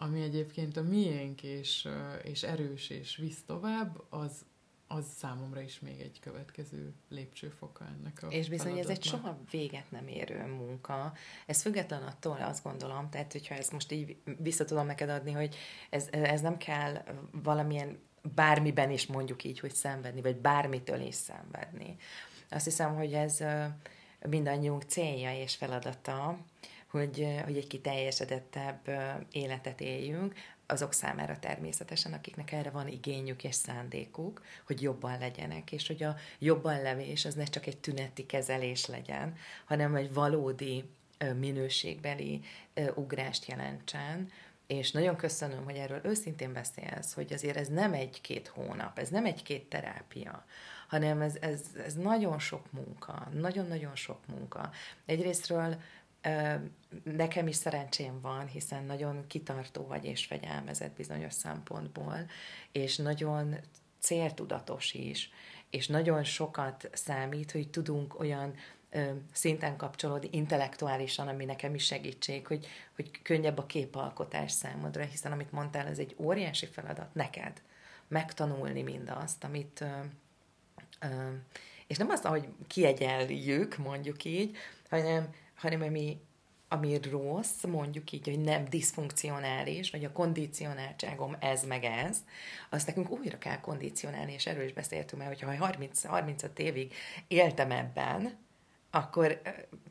ami 0.00 0.22
egyébként 0.22 0.76
a 0.76 0.82
miénk, 0.82 1.42
és, 1.42 1.88
és 2.22 2.42
erős, 2.42 2.90
és 2.90 3.16
visz 3.16 3.42
tovább, 3.46 4.04
az, 4.08 4.44
az 4.86 5.04
számomra 5.16 5.60
is 5.60 5.80
még 5.80 6.00
egy 6.00 6.20
következő 6.20 6.92
lépcsőfoka 7.08 7.84
ennek 7.84 8.22
a 8.22 8.26
És 8.26 8.48
bizony 8.48 8.78
ez 8.78 8.88
egy 8.88 9.02
soha 9.02 9.38
véget 9.50 9.90
nem 9.90 10.08
érő 10.08 10.46
munka. 10.46 11.12
Ez 11.46 11.62
független 11.62 12.02
attól 12.02 12.36
azt 12.40 12.62
gondolom, 12.62 13.10
tehát 13.10 13.32
hogyha 13.32 13.54
ezt 13.54 13.72
most 13.72 13.92
így 13.92 14.16
vissza 14.38 14.64
tudom 14.64 14.86
neked 14.86 15.08
adni, 15.08 15.32
hogy 15.32 15.54
ez, 15.90 16.08
ez 16.10 16.40
nem 16.40 16.56
kell 16.56 17.02
valamilyen 17.32 17.98
bármiben 18.34 18.90
is 18.90 19.06
mondjuk 19.06 19.44
így, 19.44 19.60
hogy 19.60 19.74
szenvedni, 19.74 20.22
vagy 20.22 20.36
bármitől 20.36 21.00
is 21.00 21.14
szenvedni 21.14 21.96
azt 22.50 22.64
hiszem, 22.64 22.94
hogy 22.94 23.12
ez 23.12 23.44
mindannyiunk 24.28 24.82
célja 24.82 25.32
és 25.34 25.54
feladata, 25.54 26.38
hogy, 26.90 27.26
hogy 27.44 27.56
egy 27.56 27.66
kiteljesedettebb 27.66 28.90
életet 29.32 29.80
éljünk, 29.80 30.34
azok 30.66 30.92
számára 30.92 31.38
természetesen, 31.38 32.12
akiknek 32.12 32.52
erre 32.52 32.70
van 32.70 32.88
igényük 32.88 33.44
és 33.44 33.54
szándékuk, 33.54 34.44
hogy 34.66 34.82
jobban 34.82 35.18
legyenek, 35.18 35.72
és 35.72 35.86
hogy 35.86 36.02
a 36.02 36.16
jobban 36.38 36.82
levés 36.82 37.24
az 37.24 37.34
ne 37.34 37.44
csak 37.44 37.66
egy 37.66 37.78
tüneti 37.78 38.26
kezelés 38.26 38.86
legyen, 38.86 39.36
hanem 39.64 39.94
egy 39.94 40.12
valódi 40.12 40.84
minőségbeli 41.38 42.40
ugrást 42.94 43.46
jelentsen, 43.46 44.30
és 44.66 44.90
nagyon 44.90 45.16
köszönöm, 45.16 45.64
hogy 45.64 45.76
erről 45.76 46.00
őszintén 46.04 46.52
beszélsz, 46.52 47.12
hogy 47.12 47.32
azért 47.32 47.56
ez 47.56 47.68
nem 47.68 47.92
egy-két 47.92 48.48
hónap, 48.48 48.98
ez 48.98 49.08
nem 49.08 49.24
egy-két 49.24 49.68
terápia, 49.68 50.44
hanem 50.88 51.20
ez, 51.20 51.36
ez, 51.40 51.60
ez 51.86 51.94
nagyon 51.94 52.38
sok 52.38 52.72
munka, 52.72 53.28
nagyon-nagyon 53.32 53.96
sok 53.96 54.18
munka. 54.26 54.70
Egyrésztről 55.06 55.80
nekem 57.02 57.46
is 57.46 57.56
szerencsém 57.56 58.20
van, 58.20 58.46
hiszen 58.46 58.84
nagyon 58.84 59.26
kitartó 59.26 59.86
vagy 59.86 60.04
és 60.04 60.26
fegyelmezett 60.26 60.96
bizonyos 60.96 61.32
szempontból, 61.32 62.26
és 62.72 62.96
nagyon 62.96 63.56
céltudatos 63.98 64.92
is, 64.92 65.30
és 65.70 65.86
nagyon 65.86 66.24
sokat 66.24 66.90
számít, 66.92 67.52
hogy 67.52 67.70
tudunk 67.70 68.20
olyan 68.20 68.54
szinten 69.32 69.76
kapcsolódni 69.76 70.28
intellektuálisan, 70.32 71.28
ami 71.28 71.44
nekem 71.44 71.74
is 71.74 71.84
segítség, 71.84 72.46
hogy, 72.46 72.66
hogy 72.94 73.22
könnyebb 73.22 73.58
a 73.58 73.66
képalkotás 73.66 74.52
számodra, 74.52 75.04
hiszen 75.04 75.32
amit 75.32 75.52
mondtál, 75.52 75.86
ez 75.86 75.98
egy 75.98 76.14
óriási 76.18 76.66
feladat 76.66 77.14
neked, 77.14 77.62
megtanulni 78.08 78.82
mindazt, 78.82 79.44
amit 79.44 79.84
és 81.86 81.96
nem 81.96 82.10
azt, 82.10 82.24
hogy 82.24 82.48
kiegyenljük, 82.66 83.76
mondjuk 83.76 84.24
így, 84.24 84.56
hanem, 84.88 85.28
hanem 85.60 85.82
ami, 85.82 86.20
ami 86.68 87.00
rossz, 87.10 87.62
mondjuk 87.62 88.12
így, 88.12 88.28
hogy 88.28 88.40
nem 88.40 88.64
diszfunkcionális, 88.64 89.90
vagy 89.90 90.04
a 90.04 90.12
kondicionáltságom 90.12 91.36
ez 91.40 91.64
meg 91.64 91.84
ez, 91.84 92.18
azt 92.70 92.86
nekünk 92.86 93.10
újra 93.10 93.38
kell 93.38 93.60
kondicionálni, 93.60 94.32
és 94.32 94.46
erről 94.46 94.64
is 94.64 94.72
beszéltünk 94.72 95.22
már, 95.22 95.30
hogyha 95.30 95.56
30, 95.56 96.04
35 96.04 96.58
évig 96.58 96.94
éltem 97.28 97.70
ebben, 97.70 98.38
akkor 98.90 99.40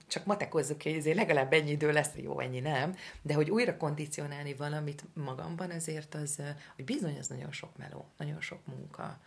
csak 0.08 0.26
matekozzuk 0.26 0.84
hogy 0.84 0.94
ezért 0.94 1.16
legalább 1.16 1.54
ennyi 1.54 1.72
idő 1.72 1.92
lesz, 1.92 2.12
jó, 2.16 2.40
ennyi 2.40 2.60
nem, 2.60 2.96
de 3.22 3.34
hogy 3.34 3.50
újra 3.50 3.78
kondicionálni 3.78 4.54
valamit 4.54 5.04
magamban, 5.14 5.72
azért 5.72 6.16
az, 6.16 6.42
hogy 6.76 6.86
bizony 6.86 7.18
az 7.20 7.28
nagyon 7.28 7.52
sok 7.52 7.78
meló, 7.78 8.06
nagyon 8.18 8.42
sok 8.42 8.60
munka. 8.66 9.20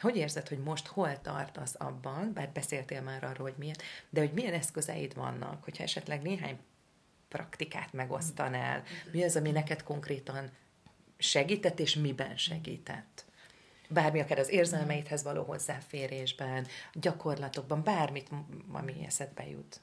Hogy 0.00 0.16
érzed, 0.16 0.48
hogy 0.48 0.58
most 0.58 0.86
hol 0.86 1.20
tartasz 1.20 1.74
abban, 1.78 2.32
bár 2.32 2.50
beszéltél 2.50 3.02
már 3.02 3.24
arról, 3.24 3.46
hogy 3.46 3.58
milyen, 3.58 3.76
de 4.10 4.20
hogy 4.20 4.32
milyen 4.32 4.54
eszközeid 4.54 5.14
vannak, 5.14 5.64
hogyha 5.64 5.82
esetleg 5.82 6.22
néhány 6.22 6.58
praktikát 7.28 7.92
megosztanál, 7.92 8.82
mi 9.12 9.24
az, 9.24 9.36
ami 9.36 9.50
neked 9.50 9.82
konkrétan 9.82 10.50
segített, 11.18 11.78
és 11.78 11.94
miben 11.94 12.36
segített? 12.36 13.24
bármi, 13.92 14.20
akár 14.20 14.38
az 14.38 14.50
érzelmeidhez 14.50 15.22
való 15.22 15.42
hozzáférésben, 15.42 16.66
gyakorlatokban, 16.92 17.82
bármit, 17.82 18.28
ami 18.72 19.04
eszedbe 19.06 19.48
jut. 19.48 19.80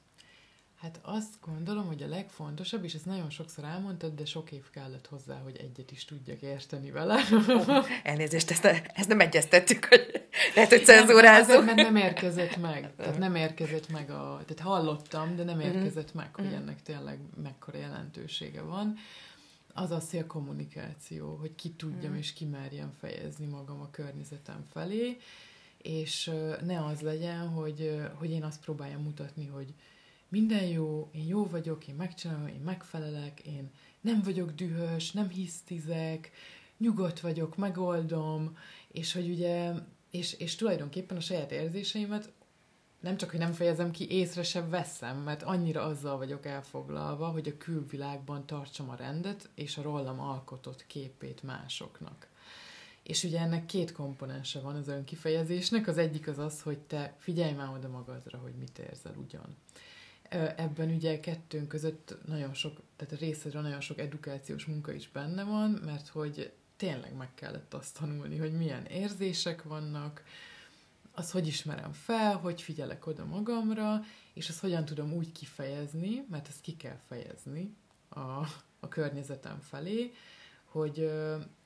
Hát 0.81 0.99
azt 1.01 1.33
gondolom, 1.41 1.85
hogy 1.85 2.03
a 2.03 2.07
legfontosabb, 2.07 2.83
és 2.83 2.93
ezt 2.93 3.05
nagyon 3.05 3.29
sokszor 3.29 3.63
elmondtad, 3.63 4.15
de 4.15 4.25
sok 4.25 4.51
év 4.51 4.69
kellett 4.69 5.07
hozzá, 5.07 5.39
hogy 5.43 5.57
egyet 5.57 5.91
is 5.91 6.05
tudjak 6.05 6.41
érteni 6.41 6.91
vele. 6.91 7.19
Oh, 7.47 7.85
elnézést, 8.03 8.51
ezt, 8.51 8.65
ezt 8.93 9.07
nem 9.07 9.19
egyeztettük, 9.19 9.85
hogy 9.85 10.27
lehet, 10.55 10.69
hogy 10.69 10.85
cenzúrázunk. 10.85 11.65
Nem, 11.65 11.75
mert 11.75 11.91
nem 11.91 11.95
érkezett 11.95 12.57
meg. 12.57 12.95
Tehát 12.95 13.17
nem 13.17 13.35
érkezett 13.35 13.89
meg 13.89 14.09
a... 14.09 14.41
Tehát 14.45 14.59
hallottam, 14.59 15.35
de 15.35 15.43
nem 15.43 15.57
mhm. 15.57 15.65
érkezett 15.65 16.13
meg, 16.13 16.35
hogy 16.35 16.45
mhm. 16.45 16.53
ennek 16.53 16.81
tényleg 16.81 17.19
mekkora 17.43 17.77
jelentősége 17.77 18.61
van 18.61 18.97
az 19.73 19.91
az, 19.91 20.13
a 20.13 20.25
kommunikáció, 20.27 21.35
hogy 21.35 21.55
ki 21.55 21.69
tudjam 21.69 22.11
mm. 22.13 22.17
és 22.17 22.33
ki 22.33 22.45
merjem 22.45 22.93
fejezni 22.99 23.45
magam 23.45 23.81
a 23.81 23.89
környezetem 23.91 24.63
felé, 24.71 25.17
és 25.77 26.31
ne 26.65 26.85
az 26.85 27.01
legyen, 27.01 27.47
hogy, 27.47 28.01
hogy 28.13 28.31
én 28.31 28.43
azt 28.43 28.61
próbáljam 28.61 29.01
mutatni, 29.01 29.47
hogy 29.47 29.73
minden 30.29 30.63
jó, 30.63 31.09
én 31.11 31.27
jó 31.27 31.45
vagyok, 31.45 31.87
én 31.87 31.95
megcsinálom, 31.95 32.47
én 32.47 32.61
megfelelek, 32.65 33.39
én 33.39 33.71
nem 34.01 34.21
vagyok 34.21 34.51
dühös, 34.51 35.11
nem 35.11 35.29
hisztizek, 35.29 36.31
nyugodt 36.77 37.19
vagyok, 37.19 37.57
megoldom, 37.57 38.57
és 38.91 39.13
hogy 39.13 39.29
ugye, 39.29 39.73
és, 40.11 40.33
és 40.33 40.55
tulajdonképpen 40.55 41.17
a 41.17 41.21
saját 41.21 41.51
érzéseimet 41.51 42.31
nem 42.99 43.17
csak, 43.17 43.29
hogy 43.29 43.39
nem 43.39 43.51
fejezem 43.51 43.91
ki, 43.91 44.11
észre 44.11 44.43
sem 44.43 44.69
veszem, 44.69 45.17
mert 45.17 45.43
annyira 45.43 45.83
azzal 45.83 46.17
vagyok 46.17 46.45
elfoglalva, 46.45 47.27
hogy 47.27 47.47
a 47.47 47.57
külvilágban 47.57 48.45
tartsam 48.45 48.89
a 48.89 48.95
rendet, 48.95 49.49
és 49.55 49.77
a 49.77 49.81
rólam 49.81 50.19
alkotott 50.19 50.87
képét 50.87 51.43
másoknak. 51.43 52.27
És 53.03 53.23
ugye 53.23 53.39
ennek 53.39 53.65
két 53.65 53.91
komponense 53.91 54.59
van 54.59 54.75
az 54.75 54.87
önkifejezésnek. 54.87 55.87
Az 55.87 55.97
egyik 55.97 56.27
az 56.27 56.37
az, 56.37 56.61
hogy 56.61 56.79
te 56.79 57.15
figyelj 57.17 57.53
már 57.53 57.69
oda 57.69 57.87
magadra, 57.87 58.37
hogy 58.37 58.53
mit 58.59 58.79
érzel 58.79 59.15
ugyan. 59.15 59.55
Ebben 60.55 60.89
ugye 60.89 61.19
kettőnk 61.19 61.67
között 61.67 62.17
nagyon 62.25 62.53
sok, 62.53 62.81
tehát 62.95 63.13
a 63.13 63.17
részedre 63.17 63.61
nagyon 63.61 63.81
sok 63.81 63.99
edukációs 63.99 64.65
munka 64.65 64.91
is 64.91 65.09
benne 65.09 65.43
van, 65.43 65.69
mert 65.69 66.07
hogy 66.07 66.51
tényleg 66.77 67.15
meg 67.15 67.33
kellett 67.33 67.73
azt 67.73 67.99
tanulni, 67.99 68.37
hogy 68.37 68.53
milyen 68.53 68.85
érzések 68.85 69.63
vannak, 69.63 70.23
az 71.11 71.31
hogy 71.31 71.47
ismerem 71.47 71.91
fel, 71.91 72.35
hogy 72.35 72.61
figyelek 72.61 73.07
oda 73.07 73.25
magamra, 73.25 74.03
és 74.33 74.49
azt 74.49 74.59
hogyan 74.59 74.85
tudom 74.85 75.13
úgy 75.13 75.31
kifejezni, 75.31 76.25
mert 76.29 76.47
ezt 76.47 76.61
ki 76.61 76.75
kell 76.75 76.99
fejezni 77.07 77.75
a, 78.09 78.19
a 78.79 78.87
környezetem 78.89 79.59
felé, 79.59 80.13
hogy 80.65 81.11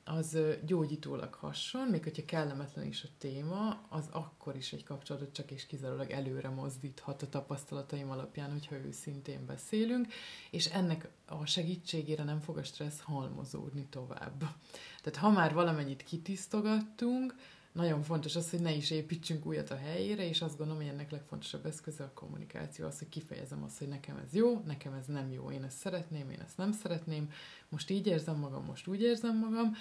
az 0.05 0.37
gyógyítólag 0.65 1.33
hasson, 1.33 1.87
még 1.87 2.03
hogyha 2.03 2.25
kellemetlen 2.25 2.85
is 2.85 3.03
a 3.03 3.07
téma, 3.17 3.81
az 3.89 4.07
akkor 4.11 4.55
is 4.55 4.73
egy 4.73 4.83
kapcsolatot 4.83 5.33
csak 5.33 5.51
és 5.51 5.65
kizárólag 5.65 6.11
előre 6.11 6.49
mozdíthat 6.49 7.21
a 7.21 7.29
tapasztalataim 7.29 8.09
alapján, 8.09 8.51
hogyha 8.51 8.75
őszintén 8.75 9.45
beszélünk, 9.45 10.07
és 10.51 10.65
ennek 10.65 11.09
a 11.25 11.45
segítségére 11.45 12.23
nem 12.23 12.39
fog 12.39 12.57
a 12.57 12.63
stressz 12.63 13.01
halmozódni 13.01 13.87
tovább. 13.89 14.39
Tehát 15.01 15.19
ha 15.19 15.29
már 15.29 15.53
valamennyit 15.53 16.03
kitisztogattunk, 16.03 17.35
nagyon 17.73 18.01
fontos 18.01 18.35
az, 18.35 18.49
hogy 18.49 18.59
ne 18.59 18.71
is 18.71 18.91
építsünk 18.91 19.45
újat 19.45 19.71
a 19.71 19.75
helyére, 19.75 20.27
és 20.27 20.41
azt 20.41 20.57
gondolom, 20.57 20.81
hogy 20.81 20.91
ennek 20.91 21.11
legfontosabb 21.11 21.65
eszköze 21.65 22.03
a 22.03 22.11
kommunikáció, 22.13 22.85
az, 22.85 22.97
hogy 22.99 23.09
kifejezem 23.09 23.63
azt, 23.63 23.77
hogy 23.77 23.87
nekem 23.87 24.17
ez 24.17 24.33
jó, 24.33 24.61
nekem 24.65 24.93
ez 24.93 25.05
nem 25.05 25.31
jó, 25.31 25.51
én 25.51 25.63
ezt 25.63 25.77
szeretném, 25.77 26.29
én 26.29 26.39
ezt 26.39 26.57
nem 26.57 26.71
szeretném, 26.71 27.31
most 27.69 27.89
így 27.89 28.07
érzem 28.07 28.37
magam, 28.37 28.65
most 28.65 28.87
úgy 28.87 29.01
érzem 29.01 29.37
magam, 29.37 29.75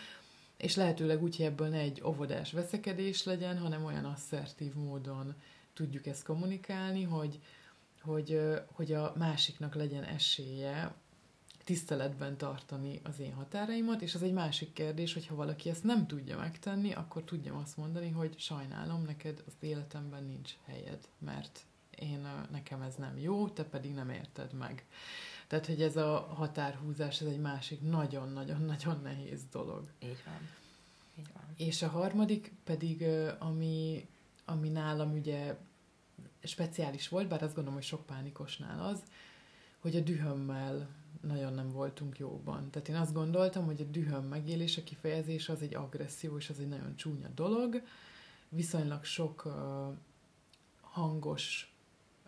és 0.56 0.76
lehetőleg 0.76 1.22
úgy, 1.22 1.36
hogy 1.36 1.46
ebből 1.46 1.68
ne 1.68 1.78
egy 1.78 2.02
óvodás 2.04 2.52
veszekedés 2.52 3.24
legyen, 3.24 3.58
hanem 3.58 3.84
olyan 3.84 4.04
asszertív 4.04 4.74
módon 4.74 5.34
tudjuk 5.74 6.06
ezt 6.06 6.24
kommunikálni, 6.24 7.02
hogy, 7.02 7.40
hogy, 8.00 8.40
hogy 8.66 8.92
a 8.92 9.12
másiknak 9.16 9.74
legyen 9.74 10.04
esélye 10.04 10.94
tiszteletben 11.64 12.36
tartani 12.36 13.00
az 13.02 13.20
én 13.20 13.32
határaimat, 13.32 14.02
és 14.02 14.14
az 14.14 14.22
egy 14.22 14.32
másik 14.32 14.72
kérdés, 14.72 15.12
hogy 15.12 15.26
ha 15.26 15.34
valaki 15.34 15.70
ezt 15.70 15.84
nem 15.84 16.06
tudja 16.06 16.36
megtenni, 16.36 16.92
akkor 16.92 17.22
tudjam 17.22 17.56
azt 17.56 17.76
mondani, 17.76 18.10
hogy 18.10 18.38
sajnálom, 18.38 19.02
neked 19.02 19.42
az 19.46 19.52
életemben 19.60 20.24
nincs 20.24 20.52
helyed, 20.64 21.08
mert 21.18 21.60
én, 21.98 22.26
nekem 22.50 22.82
ez 22.82 22.94
nem 22.94 23.18
jó, 23.18 23.48
te 23.48 23.64
pedig 23.64 23.94
nem 23.94 24.10
érted 24.10 24.52
meg. 24.52 24.84
Tehát, 25.46 25.66
hogy 25.66 25.82
ez 25.82 25.96
a 25.96 26.18
határhúzás, 26.18 27.20
ez 27.20 27.26
egy 27.26 27.40
másik 27.40 27.80
nagyon-nagyon-nagyon 27.80 29.00
nehéz 29.10 29.40
dolog. 29.50 29.90
Így 30.02 30.22
van. 30.24 30.48
Így 31.18 31.32
van. 31.34 31.44
És 31.56 31.82
a 31.82 31.88
harmadik 31.88 32.52
pedig, 32.64 33.04
ami, 33.38 34.06
ami 34.44 34.68
nálam 34.68 35.12
ugye 35.12 35.56
speciális 36.42 37.08
volt, 37.08 37.28
bár 37.28 37.42
azt 37.42 37.54
gondolom, 37.54 37.78
hogy 37.78 37.88
sok 37.88 38.06
pánikosnál 38.06 38.86
az, 38.86 39.02
hogy 39.80 39.96
a 39.96 40.00
dühömmel 40.00 40.88
nagyon 41.20 41.54
nem 41.54 41.70
voltunk 41.70 42.18
jóban. 42.18 42.70
Tehát 42.70 42.88
én 42.88 42.96
azt 42.96 43.12
gondoltam, 43.12 43.64
hogy 43.64 43.80
a 43.80 43.90
dühöm 43.90 44.24
megélése, 44.24 44.84
kifejezése 44.84 45.52
az 45.52 45.62
egy 45.62 45.74
agresszió, 45.74 46.36
és 46.36 46.50
az 46.50 46.58
egy 46.58 46.68
nagyon 46.68 46.96
csúnya 46.96 47.28
dolog. 47.34 47.82
Viszonylag 48.48 49.04
sok 49.04 49.44
uh, 49.44 49.52
hangos, 50.80 51.74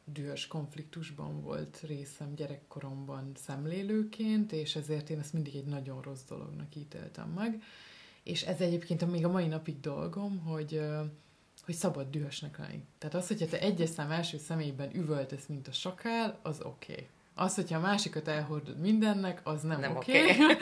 dühös 0.04 0.46
konfliktusban 0.46 1.42
volt 1.42 1.80
részem 1.86 2.34
gyerekkoromban 2.34 3.32
szemlélőként, 3.34 4.52
és 4.52 4.76
ezért 4.76 5.10
én 5.10 5.18
ezt 5.18 5.32
mindig 5.32 5.54
egy 5.54 5.66
nagyon 5.66 6.02
rossz 6.02 6.24
dolognak 6.28 6.76
ítéltem 6.76 7.28
meg. 7.28 7.62
És 8.22 8.42
ez 8.42 8.60
egyébként 8.60 9.10
még 9.10 9.24
a 9.24 9.30
mai 9.30 9.46
napig 9.46 9.80
dolgom, 9.80 10.38
hogy 10.38 10.80
hogy 11.64 11.74
szabad 11.74 12.10
dühösnek 12.10 12.58
lenni. 12.58 12.84
Tehát 12.98 13.14
az, 13.14 13.26
hogyha 13.26 13.46
te 13.46 13.60
egyes 13.60 13.88
szám 13.88 14.10
első 14.10 14.38
személyben 14.38 14.94
üvöltesz, 14.96 15.46
mint 15.46 15.68
a 15.68 15.72
sakál, 15.72 16.38
az 16.42 16.60
oké. 16.62 16.92
Okay. 16.92 17.08
Az, 17.34 17.54
hogyha 17.54 17.78
a 17.78 17.80
másikat 17.80 18.28
elhordod 18.28 18.80
mindennek, 18.80 19.40
az 19.44 19.62
nem, 19.62 19.80
nem 19.80 19.96
oké. 19.96 20.20
Okay. 20.20 20.36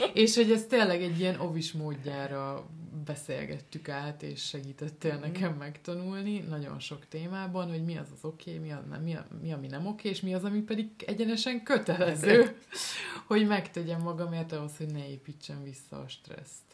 Okay. 0.00 0.22
és 0.22 0.34
hogy 0.34 0.50
ez 0.50 0.64
tényleg 0.68 1.02
egy 1.02 1.20
ilyen 1.20 1.40
ovis 1.40 1.72
módjára 1.72 2.66
beszélgettük 3.04 3.88
át, 3.88 4.22
és 4.22 4.46
segítettél 4.46 5.16
mm. 5.16 5.20
nekem 5.20 5.52
megtanulni 5.52 6.38
nagyon 6.38 6.78
sok 6.78 7.08
témában, 7.08 7.68
hogy 7.68 7.84
mi 7.84 7.96
az 7.96 8.06
az 8.12 8.24
oké, 8.24 8.50
okay, 8.50 8.62
mi, 8.62 8.72
az 8.72 8.84
nem, 8.90 9.02
mi, 9.02 9.14
a, 9.14 9.26
mi 9.42 9.52
ami 9.52 9.66
nem 9.66 9.80
oké, 9.80 9.90
okay, 9.90 10.10
és 10.10 10.20
mi 10.20 10.34
az, 10.34 10.44
ami 10.44 10.60
pedig 10.60 10.88
egyenesen 11.06 11.62
kötelező, 11.62 12.56
hogy 13.28 13.46
megtegyem 13.46 14.00
magamért 14.00 14.52
ahhoz, 14.52 14.76
hogy 14.76 14.92
ne 14.92 15.08
építsem 15.08 15.62
vissza 15.62 16.00
a 16.00 16.08
stresszt. 16.08 16.66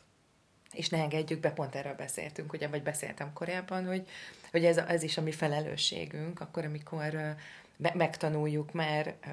És 0.72 0.88
ne 0.88 0.98
engedjük 0.98 1.40
be, 1.40 1.50
pont 1.50 1.74
erről 1.74 1.94
beszéltünk, 1.94 2.52
ugye, 2.52 2.68
vagy 2.68 2.82
beszéltem 2.82 3.32
korábban, 3.32 3.86
hogy, 3.86 4.08
hogy 4.50 4.64
ez, 4.64 4.76
ez 4.76 5.02
is 5.02 5.16
a 5.16 5.22
mi 5.22 5.32
felelősségünk, 5.32 6.40
akkor, 6.40 6.64
amikor 6.64 7.36
megtanuljuk, 7.76 8.72
mert 8.72 9.26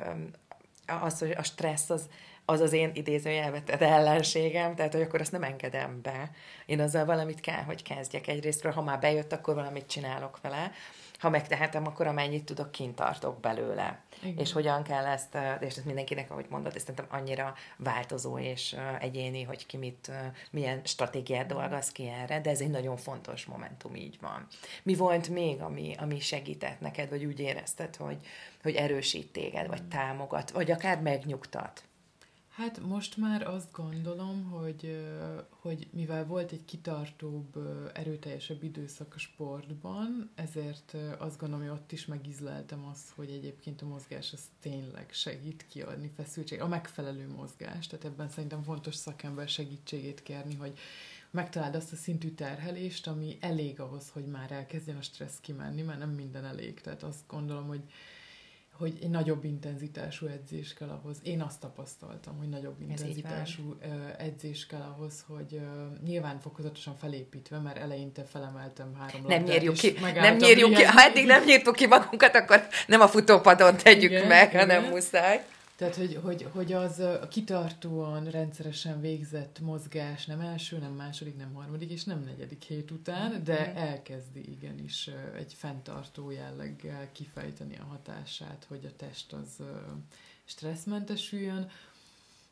az, 1.01 1.19
hogy 1.19 1.32
a 1.32 1.43
stressz 1.43 1.89
az, 1.89 2.10
az 2.45 2.60
az 2.60 2.73
én 2.73 2.91
idézőjelvetett 2.93 3.82
ellenségem, 3.82 4.75
tehát 4.75 4.93
hogy 4.93 5.01
akkor 5.01 5.21
azt 5.21 5.32
nem 5.32 5.43
engedem 5.43 6.01
be. 6.01 6.32
Én 6.65 6.80
azzal 6.80 7.06
valamit 7.06 7.39
kell, 7.39 7.63
hogy 7.63 7.84
kezdjek 7.84 8.27
egyrésztről, 8.27 8.71
ha 8.71 8.82
már 8.82 8.99
bejött, 8.99 9.34
akkor 9.34 9.56
valamit 9.56 9.88
csinálok 9.88 10.41
vele 10.41 10.71
ha 11.21 11.29
megtehetem, 11.29 11.86
akkor 11.86 12.07
amennyit 12.07 12.43
tudok, 12.43 12.71
kint 12.71 12.95
tartok 12.95 13.39
belőle. 13.39 14.01
Igen. 14.23 14.38
És 14.38 14.51
hogyan 14.51 14.84
kell 14.84 15.05
ezt, 15.05 15.38
és 15.60 15.77
ez 15.77 15.84
mindenkinek, 15.84 16.31
ahogy 16.31 16.45
mondod, 16.49 16.75
ezt 16.75 16.86
szerintem 16.86 17.19
annyira 17.19 17.53
változó 17.77 18.39
és 18.39 18.75
egyéni, 18.99 19.43
hogy 19.43 19.65
ki 19.65 19.77
mit, 19.77 20.12
milyen 20.51 20.81
stratégiát 20.84 21.45
dolgoz 21.45 21.91
ki 21.91 22.07
erre, 22.07 22.41
de 22.41 22.49
ez 22.49 22.62
egy 22.62 22.69
nagyon 22.69 22.97
fontos 22.97 23.45
momentum, 23.45 23.95
így 23.95 24.17
van. 24.21 24.47
Mi 24.84 24.95
volt 24.95 25.29
még, 25.29 25.62
ami, 25.62 25.95
ami 25.99 26.19
segített 26.19 26.79
neked, 26.79 27.10
vagy 27.10 27.25
úgy 27.25 27.39
érezted, 27.39 27.95
hogy, 27.95 28.17
hogy 28.62 28.75
erősít 28.75 29.31
téged, 29.31 29.67
vagy 29.67 29.84
támogat, 29.84 30.51
vagy 30.51 30.71
akár 30.71 31.01
megnyugtat? 31.01 31.84
Hát 32.62 32.80
most 32.80 33.17
már 33.17 33.47
azt 33.47 33.71
gondolom, 33.71 34.43
hogy, 34.43 35.06
hogy 35.50 35.88
mivel 35.91 36.26
volt 36.26 36.52
egy 36.52 36.65
kitartóbb, 36.65 37.58
erőteljesebb 37.93 38.63
időszak 38.63 39.13
a 39.15 39.19
sportban, 39.19 40.32
ezért 40.36 40.95
azt 41.17 41.39
gondolom, 41.39 41.67
hogy 41.67 41.78
ott 41.78 41.91
is 41.91 42.06
megizleltem 42.06 42.86
azt, 42.91 43.10
hogy 43.15 43.30
egyébként 43.30 43.82
a 43.82 43.86
mozgás 43.86 44.34
az 44.34 44.41
tényleg 44.60 45.10
segít 45.12 45.65
kiadni 45.69 46.12
feszültség, 46.15 46.62
a 46.62 46.67
megfelelő 46.67 47.28
mozgás, 47.28 47.88
tehát 47.88 48.06
ebben 48.06 48.30
szerintem 48.30 48.63
fontos 48.63 48.95
szakember 48.95 49.47
segítségét 49.47 50.24
kérni, 50.24 50.56
hogy 50.56 50.78
megtaláld 51.32 51.76
azt 51.76 51.91
a 51.91 51.95
szintű 51.95 52.30
terhelést, 52.30 53.08
ami 53.08 53.38
elég 53.39 53.80
ahhoz, 53.80 54.10
hogy 54.10 54.26
már 54.26 54.52
elkezdjen 54.52 54.97
a 54.97 55.02
stressz 55.02 55.39
kimenni, 55.39 55.82
mert 55.82 56.00
nem 56.00 56.12
minden 56.12 56.45
elég. 56.45 56.82
Tehát 56.82 57.04
azt 57.04 57.28
gondolom, 57.28 57.67
hogy 57.67 57.82
hogy 58.82 58.98
egy 59.02 59.10
nagyobb 59.10 59.44
intenzitású 59.44 60.26
edzés 60.26 60.74
kell 60.74 60.89
ahhoz. 60.89 61.17
Én 61.24 61.41
azt 61.41 61.60
tapasztaltam, 61.60 62.38
hogy 62.38 62.50
nagyobb 62.50 62.82
intenzitású 62.82 63.78
edzés 64.17 64.65
kell 64.65 64.96
ahhoz, 64.98 65.24
hogy 65.28 65.60
nyilván 66.04 66.39
fokozatosan 66.39 66.96
felépítve, 66.96 67.60
mert 67.60 67.78
eleinte 67.78 68.24
felemeltem 68.24 68.96
három 69.00 69.22
Nem 69.28 69.44
nyírjuk 69.44 69.76
ki, 69.76 69.94
nem 70.13 70.36
nyírjuk 70.36 70.74
ki, 70.74 70.84
ha 70.84 71.02
eddig 71.02 71.26
nem 71.26 71.44
nyírtuk 71.44 71.76
ki 71.76 71.88
magunkat, 71.88 72.36
akkor 72.36 72.67
nem 72.88 73.02
a 73.02 73.08
futópadon 73.08 73.78
tegyük 73.78 74.12
igen, 74.12 74.28
meg, 74.28 74.50
igen. 74.50 74.60
hanem 74.60 74.89
muszáj. 74.89 75.46
Tehát, 75.82 75.96
hogy, 75.96 76.20
hogy, 76.24 76.48
hogy 76.52 76.74
az 76.74 77.00
a 77.00 77.28
kitartóan, 77.28 78.30
rendszeresen 78.30 79.02
végzett 79.02 79.60
mozgás 79.60 80.26
nem 80.26 80.39
első, 80.39 80.78
nem 80.78 80.91
második, 80.91 81.38
nem 81.38 81.54
harmadik, 81.54 81.91
és 81.91 82.04
nem 82.04 82.24
negyedik 82.24 82.63
hét 82.63 82.91
után, 82.91 83.44
de 83.44 83.76
elkezdi 83.76 84.52
igenis 84.52 85.10
egy 85.38 85.54
fenntartó 85.54 86.32
jelleggel 86.32 87.12
kifejteni 87.12 87.78
a 87.78 87.84
hatását, 87.84 88.65
hogy 88.67 88.86
a 88.86 88.96
test 88.96 89.34
az 89.34 89.63
stresszmentesüljön. 90.46 91.70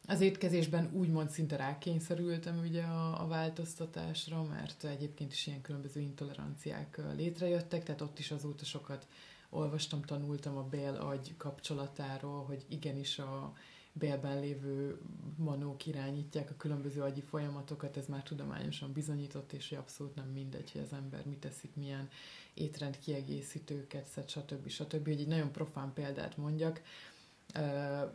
Az 0.08 0.22
étkezésben 0.22 0.90
úgymond 0.94 1.30
szinte 1.30 1.56
rákényszerültem 1.56 2.60
ugye 2.60 2.84
a, 2.84 3.24
a 3.24 3.28
változtatásra, 3.28 4.44
mert 4.44 4.84
egyébként 4.84 5.32
is 5.32 5.48
ilyen 5.48 5.62
különböző 5.62 6.00
intoleranciák 6.00 7.00
létrejöttek, 7.16 7.84
tehát 7.84 8.02
ott 8.02 8.20
is 8.20 8.32
azóta 8.32 8.66
sokat 8.66 9.08
olvastam, 9.50 10.02
tanultam 10.02 10.58
a 10.58 10.64
bél-agy 10.64 11.34
kapcsolatáról, 11.38 12.44
hogy 12.44 12.66
igenis 12.68 13.20
a 13.20 13.54
bélben 13.94 14.40
lévő 14.40 15.00
manók 15.38 15.86
irányítják 15.86 16.50
a 16.50 16.58
különböző 16.58 17.02
agyi 17.02 17.22
folyamatokat, 17.22 17.98
ez 17.98 18.06
már 18.08 18.24
tudományosan 18.24 18.92
bizonyított, 18.94 19.54
és 19.54 19.70
hogy 19.70 19.78
abszolút 19.78 20.16
nem 20.16 20.28
mindegy, 20.28 20.72
hogy 20.72 20.82
az 20.82 20.94
ember 20.94 21.26
mit 21.26 21.40
teszik, 21.40 21.76
milyen 21.76 22.10
étrend 22.54 23.00
kiegészítőket 23.00 24.06
szed, 24.06 24.30
stb. 24.30 24.70
stb. 24.70 25.08
Hogy 25.08 25.20
egy 25.20 25.28
nagyon 25.28 25.52
profán 25.52 25.94
példát 25.94 26.38
mondjak, 26.38 26.82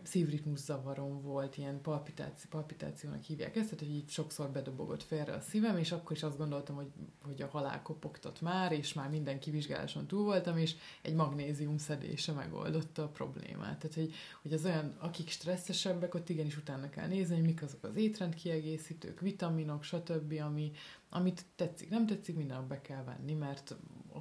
szívritmus 0.02 0.58
zavarom 0.58 1.22
volt, 1.22 1.56
ilyen 1.56 1.80
palpitáció, 1.80 2.50
palpitációnak 2.50 3.22
hívják 3.22 3.56
ezt, 3.56 3.64
tehát 3.64 3.84
hogy 3.84 3.94
így 3.94 4.08
sokszor 4.08 4.50
bedobogott 4.50 5.02
félre 5.02 5.32
a 5.32 5.40
szívem, 5.40 5.78
és 5.78 5.92
akkor 5.92 6.16
is 6.16 6.22
azt 6.22 6.38
gondoltam, 6.38 6.76
hogy, 6.76 6.90
hogy 7.22 7.42
a 7.42 7.46
halál 7.46 7.82
kopogtat 7.82 8.40
már, 8.40 8.72
és 8.72 8.92
már 8.92 9.10
minden 9.10 9.38
kivizsgáláson 9.38 10.06
túl 10.06 10.24
voltam, 10.24 10.58
és 10.58 10.74
egy 11.02 11.14
magnézium 11.14 11.78
szedése 11.78 12.32
megoldotta 12.32 13.02
a 13.02 13.08
problémát. 13.08 13.78
Tehát, 13.78 13.94
hogy, 13.94 14.12
hogy 14.42 14.52
az 14.52 14.64
olyan, 14.64 14.96
akik 14.98 15.28
stresszesebbek, 15.28 16.14
ott 16.14 16.28
igenis 16.28 16.56
utána 16.56 16.90
kell 16.90 17.06
nézni, 17.06 17.34
hogy 17.34 17.44
mik 17.44 17.62
azok 17.62 17.84
az 17.84 17.96
étrendkiegészítők, 17.96 19.20
vitaminok, 19.20 19.82
stb., 19.82 20.40
ami, 20.44 20.72
amit 21.08 21.44
tetszik, 21.56 21.88
nem 21.90 22.06
tetszik, 22.06 22.36
minden 22.36 22.68
be 22.68 22.80
kell 22.80 23.04
venni, 23.04 23.34
mert 23.34 23.76
a 24.14 24.18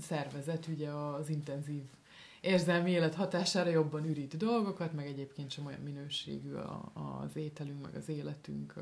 szervezet 0.00 0.66
ugye 0.66 0.90
az 0.90 1.28
intenzív 1.28 1.82
érzelmi 2.42 2.90
élet 2.90 3.14
hatására 3.14 3.70
jobban 3.70 4.04
ürít 4.04 4.36
dolgokat, 4.36 4.92
meg 4.92 5.06
egyébként 5.06 5.50
sem 5.50 5.66
olyan 5.66 5.80
minőségű 5.80 6.52
a, 6.52 6.92
az 6.94 7.36
ételünk, 7.36 7.82
meg 7.82 7.94
az 7.94 8.08
életünk 8.08 8.74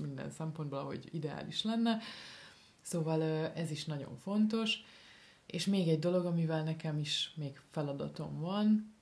minden 0.00 0.30
szempontból, 0.30 0.78
ahogy 0.78 1.08
ideális 1.10 1.62
lenne. 1.62 1.98
Szóval 2.80 3.22
ez 3.54 3.70
is 3.70 3.84
nagyon 3.84 4.16
fontos. 4.16 4.78
És 5.46 5.66
még 5.66 5.88
egy 5.88 5.98
dolog, 5.98 6.24
amivel 6.24 6.62
nekem 6.62 6.98
is 6.98 7.32
még 7.36 7.60
feladatom 7.70 8.40
van, 8.40 8.94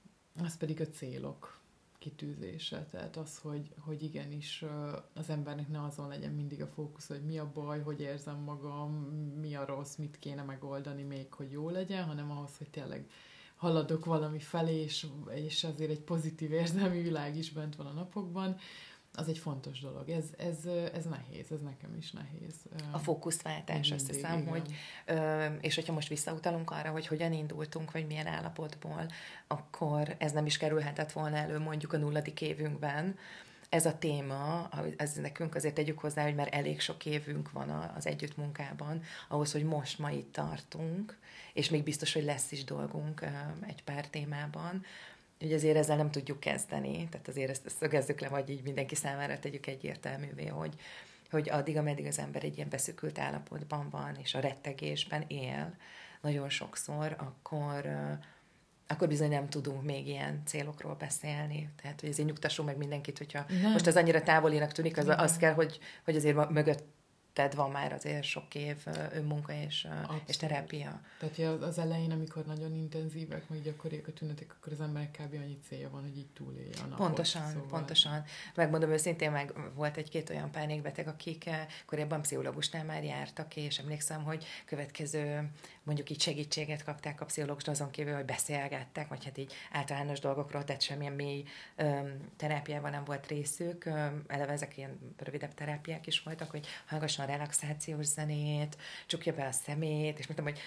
az 0.44 0.56
pedig 0.56 0.80
a 0.80 0.88
célok 0.88 1.60
kitűzése. 1.98 2.86
Tehát 2.90 3.16
az, 3.16 3.38
hogy, 3.38 3.74
hogy 3.78 4.02
igenis 4.02 4.64
az 5.14 5.28
embernek 5.28 5.68
ne 5.68 5.84
azon 5.84 6.08
legyen 6.08 6.32
mindig 6.32 6.62
a 6.62 6.66
fókusz, 6.66 7.06
hogy 7.06 7.24
mi 7.24 7.38
a 7.38 7.50
baj, 7.54 7.82
hogy 7.82 8.00
érzem 8.00 8.38
magam, 8.38 8.92
mi 9.40 9.54
a 9.54 9.64
rossz, 9.64 9.96
mit 9.96 10.18
kéne 10.18 10.42
megoldani 10.42 11.02
még, 11.02 11.32
hogy 11.32 11.50
jó 11.50 11.70
legyen, 11.70 12.04
hanem 12.04 12.30
ahhoz, 12.30 12.56
hogy 12.56 12.70
tényleg 12.70 13.10
haladok 13.64 14.04
valami 14.04 14.38
felé, 14.38 14.82
és, 14.82 15.06
és 15.34 15.64
azért 15.64 15.90
egy 15.90 16.00
pozitív 16.00 16.52
érzelmi 16.52 17.02
világ 17.02 17.36
is 17.36 17.50
bent 17.50 17.76
van 17.76 17.86
a 17.86 17.92
napokban, 17.92 18.56
az 19.16 19.28
egy 19.28 19.38
fontos 19.38 19.80
dolog. 19.80 20.08
Ez, 20.08 20.24
ez, 20.36 20.64
ez 20.94 21.04
nehéz, 21.04 21.52
ez 21.52 21.60
nekem 21.60 21.96
is 21.96 22.10
nehéz. 22.10 22.54
A 22.90 22.98
fókuszváltás, 22.98 23.90
azt 23.90 24.06
hiszem, 24.06 24.38
igen. 24.38 24.48
hogy, 24.48 24.74
és 25.60 25.74
hogyha 25.74 25.92
most 25.92 26.08
visszautalunk 26.08 26.70
arra, 26.70 26.90
hogy 26.90 27.06
hogyan 27.06 27.32
indultunk, 27.32 27.92
vagy 27.92 28.06
milyen 28.06 28.26
állapotból, 28.26 29.06
akkor 29.46 30.14
ez 30.18 30.32
nem 30.32 30.46
is 30.46 30.56
kerülhetett 30.56 31.12
volna 31.12 31.36
elő 31.36 31.58
mondjuk 31.58 31.92
a 31.92 31.98
nulladik 31.98 32.40
évünkben, 32.40 33.16
ez 33.68 33.86
a 33.86 33.98
téma, 33.98 34.68
ez 34.96 35.14
nekünk 35.14 35.54
azért 35.54 35.74
tegyük 35.74 35.98
hozzá, 35.98 36.22
hogy 36.22 36.34
már 36.34 36.48
elég 36.50 36.80
sok 36.80 37.06
évünk 37.06 37.52
van 37.52 37.70
az 37.70 38.06
együttmunkában, 38.06 39.02
ahhoz, 39.28 39.52
hogy 39.52 39.64
most 39.64 39.98
ma 39.98 40.10
itt 40.10 40.32
tartunk, 40.32 41.18
és 41.54 41.68
még 41.70 41.82
biztos, 41.82 42.12
hogy 42.12 42.24
lesz 42.24 42.52
is 42.52 42.64
dolgunk 42.64 43.24
egy 43.66 43.82
pár 43.82 44.08
témában, 44.08 44.84
hogy 45.38 45.52
azért 45.52 45.76
ezzel 45.76 45.96
nem 45.96 46.10
tudjuk 46.10 46.40
kezdeni, 46.40 47.08
tehát 47.10 47.28
azért 47.28 47.50
ezt, 47.50 47.66
ezt 47.66 47.76
szögezzük 47.76 48.20
le, 48.20 48.28
vagy 48.28 48.50
így 48.50 48.62
mindenki 48.62 48.94
számára 48.94 49.38
tegyük 49.38 49.66
egyértelművé, 49.66 50.46
hogy, 50.46 50.74
hogy 51.30 51.50
addig, 51.50 51.76
ameddig 51.76 52.06
az 52.06 52.18
ember 52.18 52.44
egy 52.44 52.56
ilyen 52.56 52.68
beszükült 52.68 53.18
állapotban 53.18 53.88
van, 53.90 54.16
és 54.22 54.34
a 54.34 54.40
rettegésben 54.40 55.24
él 55.26 55.76
nagyon 56.20 56.48
sokszor, 56.48 57.16
akkor, 57.18 57.88
akkor 58.86 59.08
bizony 59.08 59.30
nem 59.30 59.48
tudunk 59.48 59.82
még 59.82 60.06
ilyen 60.06 60.42
célokról 60.44 60.94
beszélni. 60.94 61.70
Tehát, 61.82 62.00
hogy 62.00 62.08
ezért 62.08 62.28
nyugtassunk 62.28 62.68
meg 62.68 62.76
mindenkit, 62.76 63.18
hogyha 63.18 63.44
nem. 63.48 63.72
most 63.72 63.86
az 63.86 63.96
annyira 63.96 64.22
távolinak 64.22 64.72
tűnik, 64.72 64.96
az, 64.96 65.08
az 65.08 65.36
kell, 65.36 65.52
hogy, 65.52 65.78
hogy 66.04 66.16
azért 66.16 66.50
mögött 66.50 66.84
tehát 67.34 67.54
van 67.54 67.70
már 67.70 67.92
azért 67.92 68.22
sok 68.22 68.54
év 68.54 68.76
önmunka 69.12 69.52
és, 69.52 69.88
és 70.26 70.36
terápia. 70.36 71.00
Tehát 71.18 71.62
az 71.62 71.78
elején, 71.78 72.10
amikor 72.10 72.44
nagyon 72.44 72.74
intenzívek, 72.74 73.48
meg 73.48 73.62
gyakoriak 73.62 74.06
a 74.06 74.12
tünetek, 74.12 74.56
akkor 74.58 74.72
az 74.72 74.80
emberek 74.80 75.10
kb. 75.10 75.34
annyi 75.34 75.58
célja 75.68 75.90
van, 75.90 76.02
hogy 76.02 76.16
így 76.16 76.30
túlélje 76.34 76.63
a 76.63 76.63
napot. 76.98 77.06
Pontosan, 77.06 77.48
szóval... 77.48 77.66
pontosan. 77.68 78.24
Megmondom 78.54 78.90
őszintén, 78.90 79.30
meg 79.30 79.52
volt 79.74 79.96
egy-két 79.96 80.30
olyan 80.30 80.50
pánikbeteg, 80.50 81.08
akik 81.08 81.50
korábban 81.86 82.22
pszichológusnál 82.22 82.84
már 82.84 83.04
jártak, 83.04 83.56
és 83.56 83.78
emlékszem, 83.78 84.22
hogy 84.22 84.44
következő 84.64 85.50
mondjuk 85.82 86.10
így 86.10 86.20
segítséget 86.20 86.84
kapták 86.84 87.20
a 87.20 87.24
pszichológus, 87.24 87.64
azon 87.64 87.90
kívül, 87.90 88.14
hogy 88.14 88.24
beszélgettek, 88.24 89.08
vagy 89.08 89.24
hát 89.24 89.38
így 89.38 89.52
általános 89.72 90.20
dolgokról, 90.20 90.64
tehát 90.64 90.82
semmilyen 90.82 91.12
mély 91.12 91.44
öm, 91.76 92.30
terápiában 92.36 92.90
nem 92.90 93.04
volt 93.04 93.26
részük. 93.26 93.84
Öm, 93.84 94.24
eleve 94.26 94.52
ezek 94.52 94.76
ilyen 94.76 95.14
rövidebb 95.16 95.54
terápiák 95.54 96.06
is 96.06 96.22
voltak, 96.22 96.50
hogy 96.50 96.66
hallgasson 96.86 97.26
relaxációs 97.26 98.06
zenét, 98.06 98.76
csukja 99.06 99.34
be 99.34 99.46
a 99.46 99.52
szemét, 99.52 100.18
és 100.18 100.26
mondtam, 100.26 100.52
hogy 100.52 100.60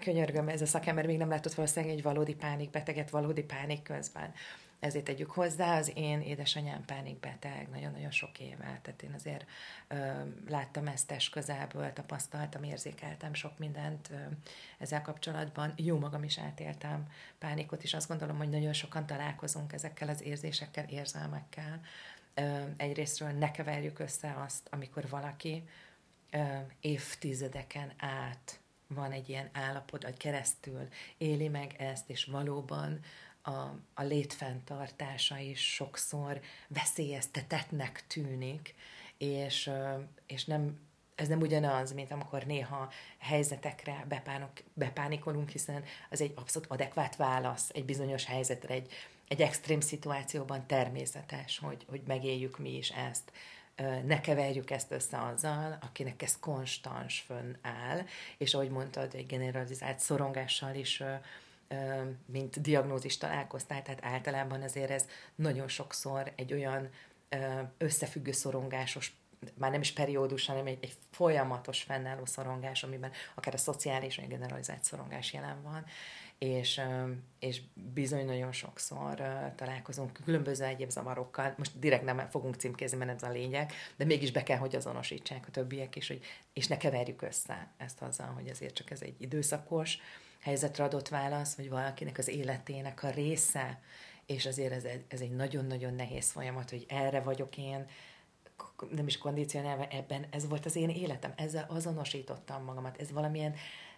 könyörgöm, 0.00 0.48
ez 0.48 0.62
a 0.62 0.66
szakember 0.66 1.06
még 1.06 1.18
nem 1.18 1.28
látott 1.28 1.54
valószínűleg 1.54 1.94
egy 1.94 2.02
valódi 2.02 2.34
pánikbeteget, 2.34 3.10
valódi 3.10 3.42
pánik 3.42 3.82
közben 3.82 4.32
ezért 4.80 5.04
tegyük 5.04 5.30
hozzá, 5.30 5.76
az 5.76 5.92
én 5.94 6.20
édesanyám 6.20 6.84
pánikbeteg, 6.84 7.68
nagyon-nagyon 7.70 8.10
sok 8.10 8.38
éve, 8.38 8.80
tehát 8.82 9.02
én 9.02 9.12
azért 9.14 9.46
ö, 9.88 9.96
láttam 10.48 10.86
ezt 10.86 11.30
közelből, 11.30 11.92
tapasztaltam, 11.92 12.62
érzékeltem 12.62 13.34
sok 13.34 13.58
mindent 13.58 14.08
ö, 14.10 14.16
ezzel 14.78 15.02
kapcsolatban. 15.02 15.72
Jó 15.76 15.98
magam 15.98 16.24
is 16.24 16.38
átéltem 16.38 17.06
pánikot, 17.38 17.82
és 17.82 17.94
azt 17.94 18.08
gondolom, 18.08 18.36
hogy 18.36 18.48
nagyon 18.48 18.72
sokan 18.72 19.06
találkozunk 19.06 19.72
ezekkel 19.72 20.08
az 20.08 20.22
érzésekkel, 20.22 20.84
érzelmekkel. 20.88 21.80
Ö, 22.34 22.62
egyrésztről 22.76 23.30
ne 23.30 23.50
keverjük 23.50 23.98
össze 23.98 24.34
azt, 24.44 24.68
amikor 24.70 25.08
valaki 25.08 25.68
ö, 26.30 26.44
évtizedeken 26.80 27.92
át 27.98 28.60
van 28.86 29.12
egy 29.12 29.28
ilyen 29.28 29.48
állapot, 29.52 30.02
vagy 30.02 30.16
keresztül 30.16 30.88
éli 31.18 31.48
meg 31.48 31.74
ezt, 31.78 32.10
és 32.10 32.24
valóban 32.24 33.00
a, 33.46 33.78
a 33.94 34.02
létfenntartása 34.02 35.38
is 35.38 35.74
sokszor 35.74 36.40
veszélyeztetetnek 36.68 38.04
tűnik, 38.06 38.74
és, 39.18 39.70
és 40.26 40.44
nem, 40.44 40.80
ez 41.14 41.28
nem 41.28 41.40
ugyanaz, 41.40 41.92
mint 41.92 42.10
amikor 42.10 42.42
néha 42.42 42.92
helyzetekre 43.18 44.04
bepánok, 44.08 44.50
bepánikolunk, 44.74 45.48
hiszen 45.48 45.84
az 46.10 46.20
egy 46.20 46.32
abszolút 46.34 46.70
adekvát 46.70 47.16
válasz 47.16 47.70
egy 47.74 47.84
bizonyos 47.84 48.24
helyzetre, 48.24 48.74
egy, 48.74 48.92
egy 49.28 49.42
extrém 49.42 49.80
szituációban 49.80 50.66
természetes, 50.66 51.58
hogy, 51.58 51.84
hogy 51.88 52.02
megéljük 52.06 52.58
mi 52.58 52.76
is 52.76 52.90
ezt. 52.90 53.32
Ne 54.04 54.20
keverjük 54.20 54.70
ezt 54.70 54.90
össze 54.90 55.22
azzal, 55.22 55.78
akinek 55.80 56.22
ez 56.22 56.38
konstans 56.38 57.20
fönn 57.20 57.56
áll, 57.62 58.04
és 58.38 58.54
ahogy 58.54 58.70
mondtad, 58.70 59.14
egy 59.14 59.26
generalizált 59.26 59.98
szorongással 59.98 60.74
is 60.74 61.02
mint 62.26 62.60
diagnózis 62.60 63.16
találkoztál, 63.16 63.82
tehát 63.82 64.04
általában 64.04 64.62
azért 64.62 64.90
ez 64.90 65.06
nagyon 65.34 65.68
sokszor 65.68 66.32
egy 66.36 66.52
olyan 66.52 66.90
összefüggő 67.78 68.32
szorongásos 68.32 69.12
már 69.54 69.70
nem 69.70 69.80
is 69.80 69.92
periódus, 69.92 70.46
hanem 70.46 70.66
egy, 70.66 70.78
egy 70.80 70.92
folyamatos 71.10 71.82
fennálló 71.82 72.24
szorongás, 72.24 72.82
amiben 72.82 73.10
akár 73.34 73.54
a 73.54 73.58
szociális 73.58 74.16
vagy 74.16 74.24
a 74.24 74.28
generalizált 74.28 74.84
szorongás 74.84 75.32
jelen 75.32 75.62
van, 75.62 75.84
és, 76.38 76.80
és 77.38 77.60
bizony 77.74 78.24
nagyon 78.24 78.52
sokszor 78.52 79.22
találkozunk 79.54 80.20
különböző 80.24 80.64
egyéb 80.64 80.90
zavarokkal. 80.90 81.54
Most 81.56 81.78
direkt 81.78 82.04
nem 82.04 82.28
fogunk 82.28 82.54
címkézni, 82.54 82.98
mert 82.98 83.22
ez 83.22 83.28
a 83.28 83.32
lényeg, 83.32 83.72
de 83.96 84.04
mégis 84.04 84.32
be 84.32 84.42
kell, 84.42 84.58
hogy 84.58 84.76
azonosítsák 84.76 85.44
a 85.46 85.50
többiek 85.50 85.96
is, 85.96 86.08
hogy, 86.08 86.20
és 86.52 86.66
ne 86.66 86.76
keverjük 86.76 87.22
össze 87.22 87.68
ezt 87.76 88.02
azzal, 88.02 88.26
hogy 88.26 88.48
azért 88.48 88.74
csak 88.74 88.90
ez 88.90 89.02
egy 89.02 89.14
időszakos 89.18 89.98
helyzetre 90.40 90.84
adott 90.84 91.08
válasz, 91.08 91.56
vagy 91.56 91.68
valakinek 91.68 92.18
az 92.18 92.28
életének 92.28 93.02
a 93.02 93.10
része, 93.10 93.80
és 94.26 94.46
azért 94.46 94.72
ez, 94.72 94.84
ez 95.08 95.20
egy 95.20 95.34
nagyon-nagyon 95.36 95.94
nehéz 95.94 96.30
folyamat, 96.30 96.70
hogy 96.70 96.86
erre 96.88 97.20
vagyok 97.20 97.58
én, 97.58 97.86
nem 98.90 99.06
is 99.06 99.18
kondicionálva 99.18 99.88
ebben, 99.88 100.26
ez 100.30 100.48
volt 100.48 100.64
az 100.64 100.76
én 100.76 100.90
életem, 100.90 101.32
ezzel 101.36 101.66
azonosítottam 101.68 102.64
magamat, 102.64 103.00
ez 103.00 103.12
valamilyen 103.12 103.54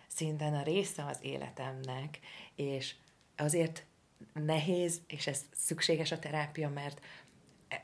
szinten 0.09 0.55
a 0.55 0.63
része 0.63 1.05
az 1.05 1.19
életemnek, 1.21 2.19
és 2.55 2.95
azért 3.37 3.87
nehéz, 4.33 5.01
és 5.07 5.27
ez 5.27 5.45
szükséges 5.53 6.13
a 6.13 6.19
terápia, 6.19 6.69
mert 6.69 7.01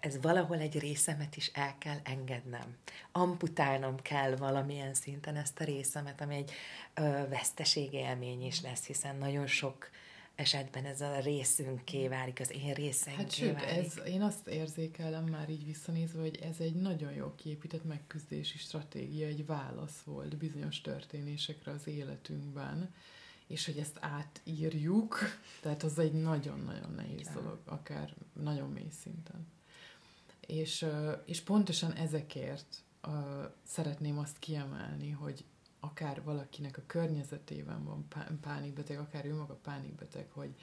ez 0.00 0.20
valahol 0.20 0.58
egy 0.58 0.78
részemet 0.78 1.36
is 1.36 1.50
el 1.54 1.74
kell 1.78 1.98
engednem. 2.04 2.76
Amputálnom 3.12 4.00
kell 4.02 4.36
valamilyen 4.36 4.94
szinten 4.94 5.36
ezt 5.36 5.60
a 5.60 5.64
részemet, 5.64 6.20
ami 6.20 6.36
egy 6.36 6.52
ö, 6.94 7.28
veszteségélmény 7.28 8.46
is 8.46 8.60
lesz, 8.60 8.86
hiszen 8.86 9.16
nagyon 9.16 9.46
sok 9.46 9.90
esetben 10.34 10.84
ez 10.84 11.00
a 11.00 11.18
részünké 11.18 12.08
válik, 12.08 12.40
az 12.40 12.50
én 12.50 12.74
részeinké 12.74 13.22
Hát 13.22 13.32
sőt, 13.32 13.54
válik. 13.54 13.68
ez, 13.86 14.00
én 14.06 14.22
azt 14.22 14.46
érzékelem 14.46 15.24
már 15.24 15.48
így 15.50 15.64
visszanézve, 15.64 16.20
hogy 16.20 16.36
ez 16.36 16.56
egy 16.58 16.74
nagyon 16.74 17.12
jó 17.12 17.34
kiépített 17.34 17.84
megküzdési 17.84 18.58
stratégia, 18.58 19.26
egy 19.26 19.46
válasz 19.46 20.00
volt 20.00 20.36
bizonyos 20.36 20.80
történésekre 20.80 21.72
az 21.72 21.86
életünkben, 21.86 22.94
és 23.46 23.66
hogy 23.66 23.78
ezt 23.78 23.98
átírjuk, 24.00 25.18
tehát 25.60 25.82
az 25.82 25.98
egy 25.98 26.12
nagyon-nagyon 26.12 26.92
nehéz 26.94 27.20
Igen. 27.20 27.34
dolog, 27.34 27.58
akár 27.64 28.14
nagyon 28.32 28.70
mély 28.70 28.90
szinten. 29.02 29.46
És, 30.46 30.86
és 31.24 31.40
pontosan 31.40 31.92
ezekért 31.92 32.82
szeretném 33.62 34.18
azt 34.18 34.38
kiemelni, 34.38 35.10
hogy 35.10 35.44
akár 35.84 36.22
valakinek 36.22 36.76
a 36.76 36.82
környezetében 36.86 37.84
van 37.84 38.08
pánikbeteg, 38.40 38.98
akár 38.98 39.26
ő 39.26 39.34
maga 39.34 39.54
pánikbeteg, 39.54 40.30
hogy, 40.30 40.54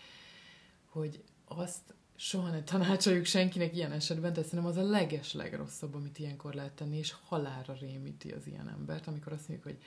hogy 0.85 1.23
azt 1.45 1.93
soha 2.15 2.49
ne 2.49 2.63
tanácsoljuk 2.63 3.25
senkinek 3.25 3.75
ilyen 3.75 3.91
esetben, 3.91 4.33
de 4.33 4.43
szerintem 4.43 4.69
az 4.69 4.77
a 4.77 4.89
leges 4.89 5.33
legrosszabb, 5.33 5.95
amit 5.95 6.19
ilyenkor 6.19 6.53
lehet 6.53 6.73
tenni, 6.73 6.97
és 6.97 7.15
halára 7.25 7.73
rémíti 7.73 8.31
az 8.31 8.47
ilyen 8.47 8.69
embert, 8.69 9.07
amikor 9.07 9.33
azt 9.33 9.47
mondjuk, 9.47 9.73
hogy 9.73 9.83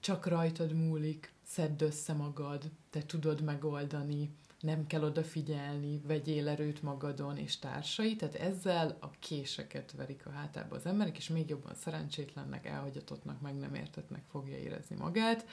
csak 0.00 0.26
rajtad 0.26 0.72
múlik, 0.72 1.32
szedd 1.42 1.82
össze 1.82 2.12
magad, 2.12 2.70
te 2.90 3.02
tudod 3.02 3.40
megoldani, 3.42 4.30
nem 4.64 4.86
kell 4.86 5.02
odafigyelni, 5.02 6.00
vegyél 6.06 6.48
erőt 6.48 6.82
magadon 6.82 7.36
és 7.36 7.58
társai, 7.58 8.16
tehát 8.16 8.34
ezzel 8.34 8.96
a 9.00 9.10
késeket 9.10 9.92
verik 9.92 10.26
a 10.26 10.30
hátába 10.30 10.76
az 10.76 10.86
emberek, 10.86 11.16
és 11.16 11.28
még 11.28 11.48
jobban 11.48 11.74
szerencsétlennek, 11.74 12.66
elhagyatottnak, 12.66 13.40
meg 13.40 13.54
nem 13.58 13.74
értetnek 13.74 14.22
fogja 14.30 14.58
érezni 14.58 14.96
magát. 14.96 15.46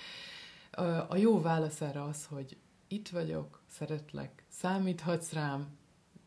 A 1.08 1.15
jó 1.15 1.41
válasz 1.41 1.82
erre 1.82 2.04
az, 2.04 2.26
hogy 2.26 2.58
itt 2.88 3.10
vagyok, 3.10 3.62
szeretlek, 3.69 4.43
számíthatsz 4.50 5.32
rám, 5.32 5.78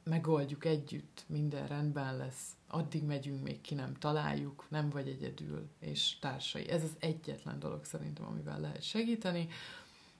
megoldjuk 0.02 0.64
együtt, 0.64 1.24
minden 1.26 1.66
rendben 1.66 2.16
lesz, 2.16 2.50
addig 2.68 3.02
megyünk, 3.02 3.42
még 3.42 3.60
ki 3.60 3.74
nem 3.74 3.94
találjuk, 3.94 4.66
nem 4.68 4.90
vagy 4.90 5.08
egyedül, 5.08 5.68
és 5.78 6.18
társai. 6.18 6.68
Ez 6.68 6.82
az 6.82 6.96
egyetlen 6.98 7.58
dolog 7.58 7.84
szerintem, 7.84 8.26
amivel 8.26 8.60
lehet 8.60 8.82
segíteni. 8.82 9.48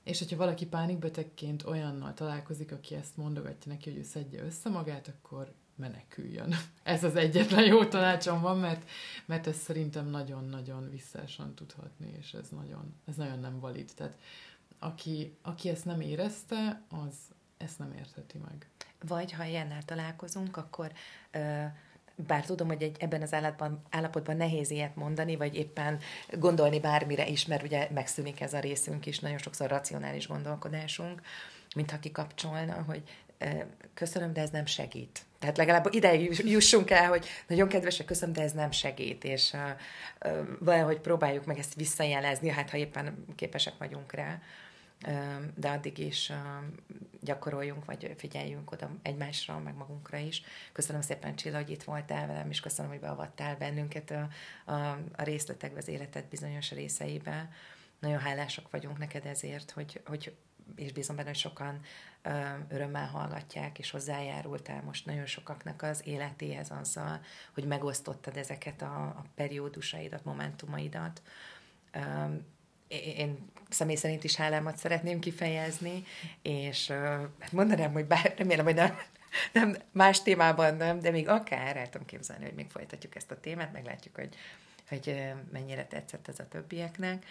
És 0.05 0.19
hogyha 0.19 0.37
valaki 0.37 0.67
pánikbetegként 0.67 1.65
olyannal 1.67 2.15
találkozik, 2.15 2.73
aki 2.73 2.95
ezt 2.95 3.17
mondogatja 3.17 3.73
neki, 3.73 3.91
hogy 3.91 3.99
ő 3.99 4.03
szedje 4.03 4.43
össze 4.43 4.69
magát, 4.69 5.09
akkor 5.09 5.53
meneküljön. 5.77 6.55
Ez 6.83 7.05
az 7.05 7.17
egyetlen 7.17 7.65
jó 7.65 7.85
tanácsom 7.85 8.41
van, 8.41 8.59
mert, 8.59 8.89
mert 9.25 9.47
ez 9.47 9.57
szerintem 9.57 10.07
nagyon-nagyon 10.07 10.91
visszásan 10.91 11.55
tudhatni, 11.55 12.15
és 12.19 12.33
ez 12.33 12.49
nagyon, 12.49 12.95
ez 13.05 13.15
nagyon 13.15 13.39
nem 13.39 13.61
valid. 13.61 13.93
Tehát 13.97 14.19
aki, 14.79 15.37
aki 15.43 15.69
ezt 15.69 15.85
nem 15.85 16.01
érezte, 16.01 16.83
az 16.89 17.15
ezt 17.57 17.79
nem 17.79 17.93
értheti 17.93 18.39
meg. 18.39 18.69
Vagy 19.01 19.33
ha 19.33 19.45
ilyennel 19.45 19.83
találkozunk, 19.83 20.57
akkor 20.57 20.93
ö, 21.31 21.65
bár 22.17 22.45
tudom, 22.45 22.67
hogy 22.67 22.83
egy, 22.83 22.97
ebben 22.99 23.23
az 23.23 23.33
állapotban, 23.33 23.83
állapotban 23.91 24.37
nehéz 24.37 24.71
ilyet 24.71 24.97
mondani, 24.97 25.37
vagy 25.37 25.55
éppen 25.55 25.99
gondolni 26.31 26.81
bármire 26.81 27.27
is, 27.27 27.47
mert 27.47 27.63
ugye 27.63 27.89
megszűnik 27.95 28.41
ez 28.41 28.55
a 28.55 28.59
részünk 28.61 29.07
is, 29.07 29.19
nagyon 29.19 29.39
sokszor 29.39 29.69
racionális 29.69 30.29
gondolkodásunk, 30.29 31.21
mintha 31.75 31.99
kikapcsolna, 31.99 32.83
hogy 32.87 33.03
köszönöm, 33.95 34.33
de 34.33 34.41
ez 34.41 34.51
nem 34.51 34.67
segít. 34.67 35.23
Tehát 35.39 35.57
legalább 35.57 35.89
ide 35.91 36.15
jussunk 36.45 36.91
el, 36.91 37.09
hogy 37.09 37.27
nagyon 37.47 37.69
kedvesek, 37.69 38.07
köszönöm, 38.07 38.35
de 38.35 38.43
ez 38.43 38.53
nem 38.53 38.71
segít, 38.71 39.25
és 39.25 39.53
uh, 39.53 40.39
valahogy 40.61 41.01
próbáljuk 41.01 41.45
meg 41.45 41.59
ezt 41.59 41.75
visszajelezni, 41.75 42.49
hát 42.49 42.71
ha 42.71 42.77
éppen 42.77 43.25
képesek 43.37 43.75
vagyunk 43.79 44.13
rá 44.13 44.41
de 45.55 45.69
addig 45.69 45.99
is 45.99 46.33
gyakoroljunk, 47.21 47.85
vagy 47.85 48.15
figyeljünk 48.17 48.71
oda 48.71 48.91
egymásra, 49.03 49.59
meg 49.59 49.75
magunkra 49.75 50.17
is. 50.17 50.43
Köszönöm 50.73 51.01
szépen, 51.01 51.37
Csilla, 51.37 51.57
hogy 51.57 51.71
itt 51.71 51.83
voltál 51.83 52.27
velem, 52.27 52.51
és 52.51 52.61
köszönöm, 52.61 52.91
hogy 52.91 53.01
beavattál 53.01 53.57
bennünket 53.57 54.11
a, 54.11 54.29
a, 54.73 54.91
a 55.17 55.23
részletekbe, 55.23 55.79
az 55.79 55.89
életed 55.89 56.25
bizonyos 56.25 56.71
részeibe. 56.71 57.51
Nagyon 57.99 58.19
hálásak 58.19 58.71
vagyunk 58.71 58.99
neked 58.99 59.27
ezért, 59.27 59.71
hogy, 59.71 60.01
hogy 60.05 60.37
és 60.77 60.93
bízom 60.93 61.17
benne, 61.17 61.29
hogy 61.29 61.39
sokan 61.39 61.81
örömmel 62.69 63.07
hallgatják, 63.07 63.79
és 63.79 63.91
hozzájárultál 63.91 64.83
most 64.83 65.07
nagyon 65.07 65.27
sokaknak 65.27 65.83
az 65.83 66.07
életéhez 66.07 66.71
azzal, 66.71 67.21
hogy 67.55 67.65
megosztottad 67.65 68.37
ezeket 68.37 68.83
a, 68.83 69.03
a 69.03 69.25
periódusaidat, 69.35 70.25
momentumaidat. 70.25 71.23
Ö, 71.93 72.01
én 73.17 73.49
személy 73.69 73.97
szerint 73.97 74.25
is 74.25 74.35
hálámat 74.35 74.77
szeretném 74.77 75.21
kifejezni, 75.21 76.05
és 76.43 76.89
hát 77.41 77.53
mondanám, 77.53 77.93
hogy 77.93 78.05
bár 78.05 78.35
remélem, 78.37 78.65
hogy 78.65 78.75
nem, 78.75 78.99
nem 79.53 79.77
más 79.93 80.23
témában 80.23 80.77
nem, 80.77 81.01
de 81.01 81.11
még 81.11 81.29
akár 81.29 81.77
el 81.77 81.89
tudom 81.89 82.07
képzelni, 82.07 82.45
hogy 82.45 82.55
még 82.55 82.71
folytatjuk 82.71 83.15
ezt 83.17 83.31
a 83.31 83.41
témát, 83.41 83.73
meglátjuk, 83.73 84.15
hogy, 84.15 84.37
hogy 84.89 85.33
mennyire 85.53 85.87
tetszett 85.87 86.29
ez 86.29 86.39
a 86.39 86.49
többieknek. 86.49 87.25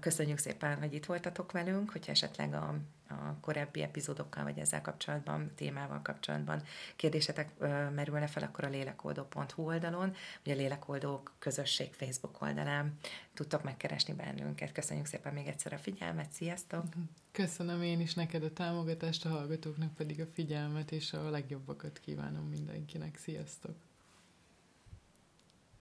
Köszönjük 0.00 0.38
szépen, 0.38 0.78
hogy 0.78 0.94
itt 0.94 1.06
voltatok 1.06 1.52
velünk, 1.52 1.90
hogyha 1.90 2.12
esetleg 2.12 2.54
a 2.54 2.74
a 3.08 3.40
korábbi 3.40 3.82
epizódokkal, 3.82 4.44
vagy 4.44 4.58
ezzel 4.58 4.80
kapcsolatban, 4.80 5.50
témával 5.54 6.00
kapcsolatban 6.02 6.62
kérdésetek 6.96 7.58
merülne 7.94 8.26
fel, 8.26 8.42
akkor 8.42 8.64
a 8.64 8.68
lélekoldó.hu 8.68 9.62
oldalon, 9.62 10.14
vagy 10.44 10.52
a 10.52 10.56
Lélekoldók 10.56 11.34
közösség 11.38 11.92
Facebook 11.92 12.42
oldalán 12.42 12.98
tudtok 13.34 13.62
megkeresni 13.62 14.14
bennünket. 14.14 14.72
Köszönjük 14.72 15.06
szépen 15.06 15.32
még 15.32 15.46
egyszer 15.46 15.72
a 15.72 15.78
figyelmet, 15.78 16.30
sziasztok! 16.30 16.84
Köszönöm 17.32 17.82
én 17.82 18.00
is 18.00 18.14
neked 18.14 18.42
a 18.42 18.52
támogatást, 18.52 19.24
a 19.24 19.28
hallgatóknak 19.28 19.94
pedig 19.94 20.20
a 20.20 20.26
figyelmet, 20.26 20.92
és 20.92 21.12
a 21.12 21.30
legjobbakat 21.30 21.98
kívánom 21.98 22.48
mindenkinek. 22.48 23.16
Sziasztok! 23.16 23.74